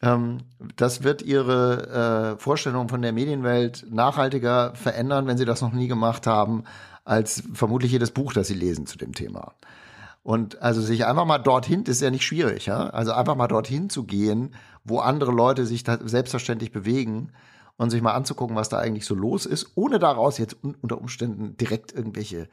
das 0.00 1.02
wird 1.02 1.22
ihre 1.22 2.36
äh, 2.36 2.40
Vorstellung 2.40 2.88
von 2.88 3.02
der 3.02 3.12
Medienwelt 3.12 3.86
nachhaltiger 3.90 4.74
verändern, 4.74 5.26
wenn 5.26 5.38
sie 5.38 5.44
das 5.44 5.60
noch 5.60 5.72
nie 5.72 5.88
gemacht 5.88 6.26
haben, 6.26 6.64
als 7.04 7.42
vermutlich 7.52 7.90
jedes 7.90 8.12
Buch, 8.12 8.32
das 8.32 8.46
sie 8.46 8.54
lesen 8.54 8.86
zu 8.86 8.96
dem 8.96 9.12
Thema. 9.12 9.54
Und 10.22 10.62
also 10.62 10.82
sich 10.82 11.06
einfach 11.06 11.24
mal 11.24 11.38
dorthin, 11.38 11.84
das 11.84 11.96
ist 11.96 12.02
ja 12.02 12.10
nicht 12.10 12.24
schwierig, 12.24 12.66
ja. 12.66 12.90
Also 12.90 13.12
einfach 13.12 13.34
mal 13.34 13.48
dorthin 13.48 13.88
zu 13.88 14.04
gehen, 14.04 14.54
wo 14.84 14.98
andere 14.98 15.32
Leute 15.32 15.66
sich 15.66 15.84
selbstverständlich 16.04 16.70
bewegen 16.70 17.32
und 17.76 17.90
sich 17.90 18.02
mal 18.02 18.12
anzugucken, 18.12 18.54
was 18.54 18.68
da 18.68 18.78
eigentlich 18.78 19.06
so 19.06 19.14
los 19.14 19.46
ist, 19.46 19.72
ohne 19.74 19.98
daraus 19.98 20.38
jetzt 20.38 20.56
unter 20.62 20.98
Umständen 20.98 21.56
direkt 21.56 21.92
irgendwelche 21.92 22.48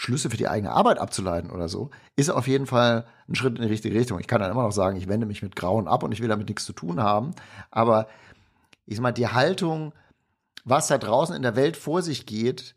Schlüsse 0.00 0.30
für 0.30 0.38
die 0.38 0.48
eigene 0.48 0.72
Arbeit 0.72 0.98
abzuleiten 0.98 1.50
oder 1.50 1.68
so, 1.68 1.90
ist 2.16 2.30
auf 2.30 2.48
jeden 2.48 2.64
Fall 2.64 3.04
ein 3.28 3.34
Schritt 3.34 3.56
in 3.56 3.62
die 3.62 3.68
richtige 3.68 3.94
Richtung. 3.94 4.18
Ich 4.18 4.26
kann 4.26 4.40
dann 4.40 4.50
immer 4.50 4.62
noch 4.62 4.72
sagen, 4.72 4.96
ich 4.96 5.08
wende 5.08 5.26
mich 5.26 5.42
mit 5.42 5.54
Grauen 5.54 5.86
ab 5.86 6.02
und 6.02 6.12
ich 6.12 6.22
will 6.22 6.28
damit 6.28 6.48
nichts 6.48 6.64
zu 6.64 6.72
tun 6.72 7.02
haben. 7.02 7.34
Aber 7.70 8.08
ich 8.86 8.96
sag 8.96 9.02
mal, 9.02 9.12
die 9.12 9.28
Haltung, 9.28 9.92
was 10.64 10.86
da 10.86 10.96
draußen 10.96 11.36
in 11.36 11.42
der 11.42 11.54
Welt 11.54 11.76
vor 11.76 12.00
sich 12.00 12.24
geht, 12.24 12.74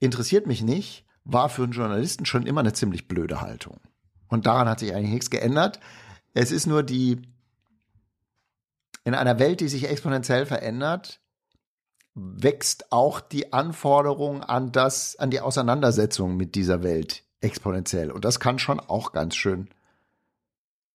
interessiert 0.00 0.46
mich 0.46 0.60
nicht, 0.60 1.06
war 1.24 1.48
für 1.48 1.62
einen 1.62 1.72
Journalisten 1.72 2.26
schon 2.26 2.46
immer 2.46 2.60
eine 2.60 2.74
ziemlich 2.74 3.08
blöde 3.08 3.40
Haltung. 3.40 3.80
Und 4.28 4.44
daran 4.44 4.68
hat 4.68 4.80
sich 4.80 4.94
eigentlich 4.94 5.12
nichts 5.12 5.30
geändert. 5.30 5.80
Es 6.34 6.52
ist 6.52 6.66
nur 6.66 6.82
die, 6.82 7.22
in 9.04 9.14
einer 9.14 9.38
Welt, 9.38 9.60
die 9.60 9.68
sich 9.68 9.88
exponentiell 9.88 10.44
verändert, 10.44 11.22
wächst 12.14 12.92
auch 12.92 13.20
die 13.20 13.52
Anforderung 13.52 14.42
an 14.42 14.72
das, 14.72 15.16
an 15.16 15.30
die 15.30 15.40
Auseinandersetzung 15.40 16.36
mit 16.36 16.54
dieser 16.54 16.82
Welt 16.82 17.24
exponentiell. 17.40 18.10
Und 18.10 18.24
das 18.24 18.40
kann 18.40 18.58
schon 18.58 18.80
auch 18.80 19.12
ganz 19.12 19.34
schön 19.34 19.68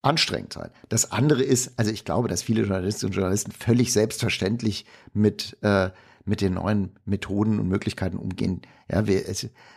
anstrengend 0.02 0.54
sein. 0.54 0.70
Das 0.88 1.12
andere 1.12 1.42
ist, 1.42 1.78
also 1.78 1.90
ich 1.90 2.04
glaube, 2.04 2.28
dass 2.28 2.42
viele 2.42 2.62
Journalistinnen 2.62 3.10
und 3.10 3.16
Journalisten 3.16 3.52
völlig 3.52 3.92
selbstverständlich 3.92 4.86
mit 5.12 5.58
äh, 5.62 5.90
mit 6.24 6.40
den 6.40 6.54
neuen 6.54 6.92
Methoden 7.04 7.58
und 7.58 7.68
Möglichkeiten 7.68 8.16
umgehen. 8.16 8.62
Ja, 8.90 9.06
wir, 9.06 9.24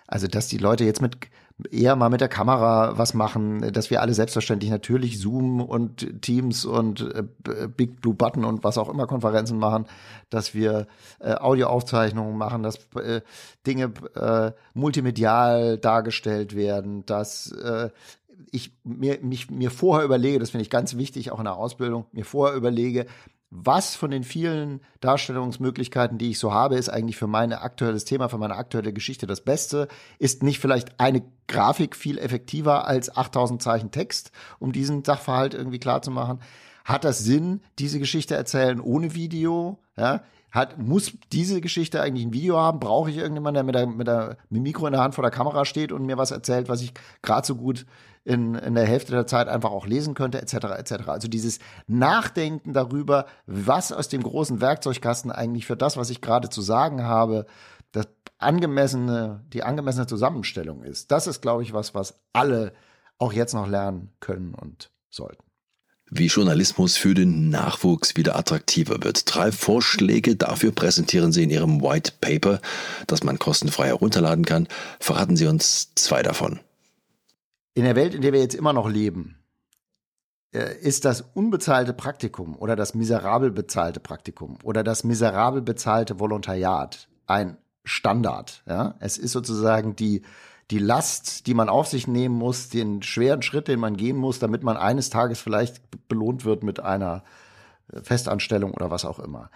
also 0.07 0.27
dass 0.27 0.47
die 0.47 0.57
Leute 0.57 0.85
jetzt 0.85 1.01
mit 1.01 1.17
eher 1.71 1.95
mal 1.95 2.09
mit 2.09 2.21
der 2.21 2.27
Kamera 2.27 2.97
was 2.97 3.13
machen, 3.13 3.71
dass 3.71 3.89
wir 3.89 4.01
alle 4.01 4.13
selbstverständlich 4.13 4.71
natürlich 4.71 5.19
Zoom 5.19 5.61
und 5.61 6.21
Teams 6.21 6.65
und 6.65 7.01
äh, 7.01 7.67
Big 7.67 8.01
Blue 8.01 8.13
Button 8.13 8.45
und 8.45 8.63
was 8.63 8.77
auch 8.77 8.89
immer 8.89 9.07
Konferenzen 9.07 9.57
machen, 9.57 9.85
dass 10.29 10.53
wir 10.53 10.87
äh, 11.19 11.33
Audioaufzeichnungen 11.33 12.37
machen, 12.37 12.63
dass 12.63 12.77
äh, 12.95 13.21
Dinge 13.65 13.93
äh, 14.15 14.51
multimedial 14.73 15.77
dargestellt 15.77 16.55
werden, 16.55 17.05
dass 17.05 17.51
äh, 17.51 17.89
ich 18.51 18.71
mir, 18.83 19.19
mich, 19.21 19.49
mir 19.49 19.71
vorher 19.71 20.05
überlege, 20.05 20.39
das 20.39 20.51
finde 20.51 20.63
ich 20.63 20.69
ganz 20.69 20.95
wichtig, 20.95 21.31
auch 21.31 21.39
in 21.39 21.45
der 21.45 21.55
Ausbildung, 21.55 22.05
mir 22.11 22.25
vorher 22.25 22.55
überlege, 22.55 23.05
was 23.55 23.95
von 23.95 24.09
den 24.09 24.23
vielen 24.23 24.81
Darstellungsmöglichkeiten, 24.99 26.17
die 26.17 26.31
ich 26.31 26.39
so 26.39 26.51
habe, 26.51 26.75
ist 26.75 26.89
eigentlich 26.89 27.17
für 27.17 27.27
mein 27.27 27.53
aktuelles 27.53 28.03
Thema, 28.03 28.27
für 28.27 28.39
meine 28.39 28.55
aktuelle 28.55 28.93
Geschichte 28.93 29.27
das 29.27 29.41
Beste? 29.41 29.87
Ist 30.17 30.41
nicht 30.41 30.59
vielleicht 30.59 30.99
eine 30.99 31.21
Grafik 31.47 31.95
viel 31.95 32.17
effektiver 32.17 32.87
als 32.87 33.15
8000 33.15 33.61
Zeichen 33.61 33.91
Text, 33.91 34.31
um 34.57 34.71
diesen 34.71 35.05
Sachverhalt 35.05 35.53
irgendwie 35.53 35.77
klar 35.77 36.01
zu 36.01 36.09
machen? 36.09 36.39
Hat 36.83 37.03
das 37.03 37.19
Sinn, 37.19 37.61
diese 37.77 37.99
Geschichte 37.99 38.33
erzählen 38.33 38.79
ohne 38.81 39.13
Video? 39.13 39.77
Ja? 39.95 40.23
Hat, 40.49 40.79
muss 40.79 41.13
diese 41.31 41.61
Geschichte 41.61 42.01
eigentlich 42.01 42.25
ein 42.25 42.33
Video 42.33 42.57
haben? 42.57 42.79
Brauche 42.79 43.11
ich 43.11 43.17
irgendjemanden, 43.17 43.55
der 43.55 43.63
mit, 43.63 43.75
der 43.75 43.85
mit, 43.87 44.07
der 44.07 44.37
mit 44.49 44.59
dem 44.59 44.63
Mikro 44.63 44.87
in 44.87 44.93
der 44.93 45.01
Hand 45.01 45.13
vor 45.13 45.21
der 45.21 45.31
Kamera 45.31 45.63
steht 45.65 45.91
und 45.91 46.07
mir 46.07 46.17
was 46.17 46.31
erzählt, 46.31 46.69
was 46.69 46.81
ich 46.81 46.93
gerade 47.21 47.45
so 47.45 47.55
gut 47.55 47.85
in, 48.25 48.55
in 48.55 48.75
der 48.75 48.85
Hälfte 48.85 49.11
der 49.11 49.27
Zeit 49.27 49.47
einfach 49.47 49.71
auch 49.71 49.85
lesen 49.85 50.13
könnte, 50.13 50.41
etc. 50.41 50.53
etc. 50.77 51.07
Also 51.07 51.27
dieses 51.27 51.59
Nachdenken 51.87 52.73
darüber, 52.73 53.25
was 53.45 53.91
aus 53.91 54.07
dem 54.07 54.23
großen 54.23 54.61
Werkzeugkasten 54.61 55.31
eigentlich 55.31 55.65
für 55.65 55.75
das, 55.75 55.97
was 55.97 56.09
ich 56.09 56.21
gerade 56.21 56.49
zu 56.49 56.61
sagen 56.61 57.03
habe, 57.03 57.45
das 57.91 58.07
angemessene, 58.37 59.43
die 59.51 59.63
angemessene 59.63 60.07
Zusammenstellung 60.07 60.83
ist. 60.83 61.11
Das 61.11 61.27
ist, 61.27 61.41
glaube 61.41 61.63
ich, 61.63 61.73
was, 61.73 61.93
was 61.93 62.19
alle 62.31 62.73
auch 63.17 63.33
jetzt 63.33 63.53
noch 63.53 63.67
lernen 63.67 64.11
können 64.19 64.53
und 64.53 64.89
sollten 65.09 65.43
wie 66.15 66.27
Journalismus 66.27 66.95
für 66.95 67.15
den 67.15 67.49
Nachwuchs 67.49 68.15
wieder 68.15 68.35
attraktiver 68.35 69.03
wird. 69.03 69.33
Drei 69.33 69.51
Vorschläge 69.51 70.35
dafür 70.35 70.71
präsentieren 70.71 71.31
Sie 71.31 71.43
in 71.43 71.49
Ihrem 71.49 71.81
White 71.81 72.13
Paper, 72.21 72.61
das 73.07 73.23
man 73.23 73.39
kostenfrei 73.39 73.87
herunterladen 73.87 74.45
kann. 74.45 74.67
Verraten 74.99 75.35
Sie 75.35 75.47
uns 75.47 75.91
zwei 75.95 76.21
davon. 76.21 76.59
In 77.73 77.85
der 77.85 77.95
Welt, 77.95 78.13
in 78.13 78.21
der 78.21 78.33
wir 78.33 78.39
jetzt 78.39 78.55
immer 78.55 78.73
noch 78.73 78.89
leben, 78.89 79.37
äh, 80.53 80.77
ist 80.79 81.05
das 81.05 81.21
unbezahlte 81.21 81.93
Praktikum 81.93 82.55
oder 82.55 82.75
das 82.75 82.93
miserabel 82.93 83.51
bezahlte 83.51 83.99
Praktikum 83.99 84.57
oder 84.63 84.83
das 84.83 85.03
miserabel 85.03 85.61
bezahlte 85.61 86.19
Volontariat 86.19 87.07
ein 87.25 87.57
Standard. 87.83 88.63
Ja? 88.67 88.95
Es 88.99 89.17
ist 89.17 89.31
sozusagen 89.31 89.95
die, 89.95 90.21
die 90.69 90.77
Last, 90.77 91.47
die 91.47 91.55
man 91.55 91.69
auf 91.69 91.87
sich 91.87 92.07
nehmen 92.07 92.35
muss, 92.35 92.69
den 92.69 93.01
schweren 93.01 93.41
Schritt, 93.41 93.67
den 93.67 93.79
man 93.79 93.97
gehen 93.97 94.17
muss, 94.17 94.39
damit 94.39 94.63
man 94.63 94.77
eines 94.77 95.09
Tages 95.09 95.39
vielleicht 95.39 95.81
belohnt 96.07 96.45
wird 96.45 96.63
mit 96.63 96.79
einer 96.79 97.23
äh, 97.91 98.01
Festanstellung 98.01 98.73
oder 98.73 98.91
was 98.91 99.05
auch 99.05 99.19
immer. 99.19 99.49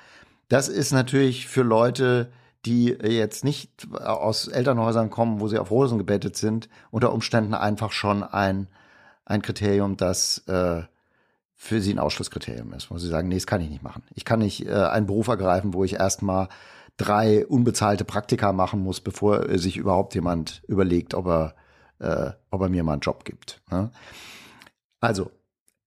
Das 0.49 0.67
ist 0.67 0.91
natürlich 0.91 1.47
für 1.47 1.63
Leute, 1.63 2.31
die 2.67 2.87
jetzt 2.87 3.45
nicht 3.45 3.87
aus 3.93 4.49
Elternhäusern 4.49 5.09
kommen, 5.09 5.39
wo 5.39 5.47
sie 5.47 5.57
auf 5.57 5.71
Rosen 5.71 5.97
gebettet 5.97 6.35
sind, 6.35 6.67
unter 6.91 7.13
Umständen 7.13 7.53
einfach 7.53 7.93
schon 7.93 8.23
ein, 8.23 8.67
ein 9.25 9.41
Kriterium, 9.41 9.95
das 9.95 10.39
äh, 10.47 10.81
für 11.55 11.81
sie 11.81 11.93
ein 11.93 11.99
Ausschlusskriterium 11.99 12.73
ist, 12.73 12.91
wo 12.91 12.97
sie 12.97 13.07
sagen, 13.07 13.29
nee, 13.29 13.35
das 13.35 13.47
kann 13.47 13.61
ich 13.61 13.69
nicht 13.69 13.83
machen. 13.83 14.03
Ich 14.13 14.25
kann 14.25 14.39
nicht 14.39 14.67
äh, 14.67 14.73
einen 14.73 15.07
Beruf 15.07 15.27
ergreifen, 15.27 15.73
wo 15.73 15.85
ich 15.85 15.93
erstmal 15.93 16.49
drei 16.97 17.47
unbezahlte 17.47 18.03
Praktika 18.03 18.51
machen 18.51 18.81
muss, 18.81 18.99
bevor 18.99 19.57
sich 19.57 19.77
überhaupt 19.77 20.13
jemand 20.13 20.61
überlegt, 20.67 21.13
ob 21.13 21.27
er, 21.27 21.55
äh, 21.99 22.31
ob 22.51 22.61
er 22.61 22.69
mir 22.69 22.83
mal 22.83 22.93
einen 22.93 23.01
Job 23.01 23.23
gibt. 23.23 23.61
Ne? 23.71 23.91
Also 24.99 25.31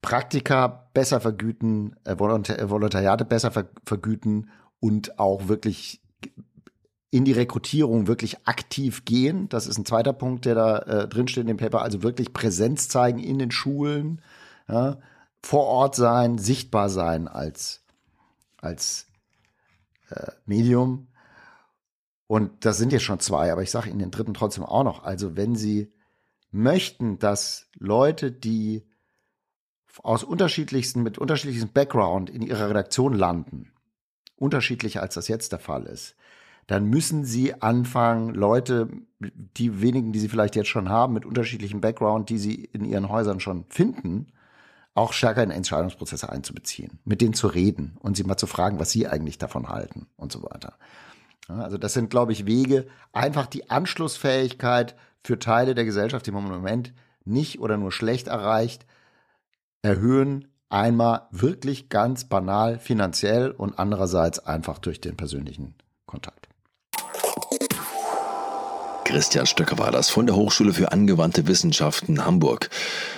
Praktika 0.01 0.89
besser 0.95 1.21
vergüten, 1.21 1.95
äh, 2.05 2.19
Volontariate 2.19 3.27
besser 3.27 3.51
ver 3.51 3.67
vergüten 3.85 4.49
und 4.81 5.19
auch 5.19 5.49
wirklich 5.49 6.01
in 7.11 7.25
die 7.25 7.33
Rekrutierung 7.33 8.07
wirklich 8.07 8.47
aktiv 8.47 9.05
gehen. 9.05 9.49
Das 9.49 9.67
ist 9.67 9.79
ein 9.79 9.85
zweiter 9.85 10.13
Punkt, 10.13 10.45
der 10.45 10.55
da 10.55 10.79
äh, 10.79 11.09
drinsteht 11.09 11.43
in 11.43 11.49
dem 11.49 11.57
Paper. 11.57 11.83
Also 11.83 12.03
wirklich 12.03 12.33
Präsenz 12.33 12.89
zeigen 12.89 13.19
in 13.19 13.39
den 13.39 13.51
Schulen, 13.51 14.23
ja, 14.69 14.99
vor 15.43 15.65
Ort 15.67 15.97
sein, 15.97 16.39
sichtbar 16.39 16.89
sein 16.89 17.27
als, 17.27 17.83
als 18.61 19.07
äh, 20.11 20.31
Medium. 20.47 21.09
Und 22.29 22.65
das 22.65 22.79
sind 22.79 22.93
jetzt 22.93 23.03
schon 23.03 23.19
zwei, 23.19 23.51
aber 23.51 23.63
ich 23.63 23.73
sage 23.73 23.91
Ihnen 23.91 23.99
den 23.99 24.13
dritten 24.13 24.35
trotzdem 24.35 24.65
auch 24.65 24.85
noch. 24.85 25.03
Also 25.03 25.37
wenn 25.37 25.57
Sie 25.57 25.93
möchten, 26.53 27.19
dass 27.19 27.69
Leute, 27.77 28.31
die 28.31 28.87
aus 30.03 30.23
unterschiedlichsten, 30.23 31.03
mit 31.03 31.19
unterschiedlichstem 31.19 31.73
Background 31.73 32.31
in 32.31 32.43
ihrer 32.43 32.69
Redaktion 32.69 33.15
landen, 33.15 33.73
unterschiedlicher 34.37 35.03
als 35.03 35.15
das 35.15 35.27
jetzt 35.27 35.51
der 35.51 35.59
Fall 35.59 35.87
ist, 35.87 36.15
dann 36.71 36.85
müssen 36.85 37.25
sie 37.25 37.61
anfangen, 37.61 38.33
Leute, 38.33 38.89
die 39.19 39.83
wenigen, 39.83 40.13
die 40.13 40.21
sie 40.21 40.29
vielleicht 40.29 40.55
jetzt 40.55 40.69
schon 40.69 40.89
haben, 40.89 41.15
mit 41.15 41.27
unterschiedlichem 41.27 41.81
Background, 41.81 42.31
die 42.31 42.39
sie 42.39 42.65
in 42.65 42.85
ihren 42.85 43.09
Häusern 43.09 43.41
schon 43.41 43.65
finden, 43.71 44.29
auch 44.95 45.13
stärker 45.13 45.43
in 45.43 45.51
Entscheidungsprozesse 45.51 46.31
einzubeziehen, 46.31 47.01
mit 47.05 47.23
denen 47.23 47.35
zu 47.35 47.49
reden 47.49 47.97
und 47.99 48.17
sie 48.17 48.23
mal 48.23 48.37
zu 48.37 48.47
fragen, 48.47 48.79
was 48.79 48.93
sie 48.93 49.09
eigentlich 49.09 49.37
davon 49.37 49.69
halten 49.69 50.07
und 50.17 50.31
so 50.31 50.45
weiter. 50.45 50.75
Also 51.49 51.77
das 51.77 51.93
sind, 51.93 52.09
glaube 52.09 52.31
ich, 52.31 52.47
Wege, 52.47 52.87
einfach 53.13 53.49
die 53.49 53.69
Anschlussfähigkeit 53.69 54.95
für 55.25 55.41
Teile 55.41 55.75
der 55.75 55.85
Gesellschaft, 55.85 56.27
die 56.27 56.31
im 56.31 56.37
Moment 56.37 56.95
nicht 57.25 57.59
oder 57.59 57.79
nur 57.79 57.91
schlecht 57.91 58.29
erreicht, 58.29 58.87
erhöhen. 59.83 60.47
Einmal 60.69 61.27
wirklich 61.33 61.89
ganz 61.89 62.27
banal 62.27 62.79
finanziell 62.79 63.51
und 63.51 63.77
andererseits 63.81 64.39
einfach 64.39 64.79
durch 64.79 65.01
den 65.01 65.17
persönlichen 65.17 65.75
Kontakt. 66.07 66.40
Christian 69.11 69.45
Stöcker 69.45 69.77
war 69.77 69.91
das 69.91 70.09
von 70.09 70.27
der 70.27 70.37
Hochschule 70.37 70.73
für 70.73 70.93
angewandte 70.93 71.49
Wissenschaften 71.49 72.25
Hamburg. 72.25 72.71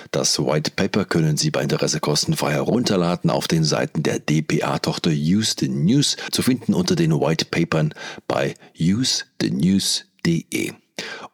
Das 0.09 0.39
White 0.39 0.71
Paper 0.75 1.05
können 1.05 1.37
Sie 1.37 1.51
bei 1.51 1.61
Interesse 1.61 1.99
kostenfrei 1.99 2.53
herunterladen 2.53 3.29
auf 3.29 3.47
den 3.47 3.63
Seiten 3.63 4.01
der 4.01 4.17
DPA-Tochter 4.17 5.11
Use 5.11 5.53
the 5.59 5.69
News, 5.69 6.17
zu 6.31 6.41
finden 6.41 6.73
unter 6.73 6.95
den 6.95 7.11
White 7.11 7.45
Papern 7.45 7.93
bei 8.27 8.55
usethenews.de. 8.79 10.73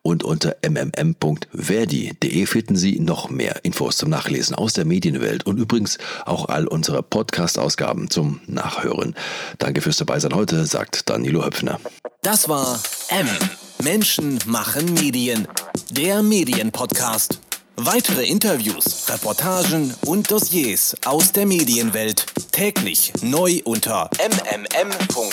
Und 0.02 0.24
unter 0.24 0.56
mmm.verdi.de 0.68 2.45
finden 2.45 2.76
Sie 2.76 3.00
noch 3.00 3.30
mehr 3.30 3.64
Infos 3.64 3.97
zum 3.97 4.10
Nachlesen 4.10 4.56
aus 4.56 4.74
der 4.74 4.86
Medienwelt 4.86 5.45
und 5.45 5.58
übrigens 5.58 5.97
auch 6.26 6.47
all 6.47 6.68
unsere 6.68 7.04
Podcast-Ausgaben 7.04 8.10
zum 8.10 8.39
Nachhören. 8.47 9.14
Danke 9.58 9.82
fürs 9.82 9.97
Dabeisein 9.97 10.34
heute, 10.34 10.66
sagt 10.66 11.10
Danilo 11.10 11.45
Höpfner. 11.45 11.80
Das 12.22 12.47
war 12.47 12.80
M. 13.10 13.28
Menschen 13.84 14.39
machen 14.45 14.93
Medien. 14.93 15.47
Der 15.91 16.24
Medienpodcast. 16.24 17.39
Weitere 17.76 18.26
Interviews, 18.26 19.06
Reportagen 19.10 19.93
und 20.06 20.30
Dossiers 20.32 20.97
aus 21.06 21.32
der 21.32 21.45
Medienwelt 21.45 22.26
täglich 22.52 23.14
neu 23.22 23.62
unter 23.64 24.10
mmm.verdi.de. 24.20 25.30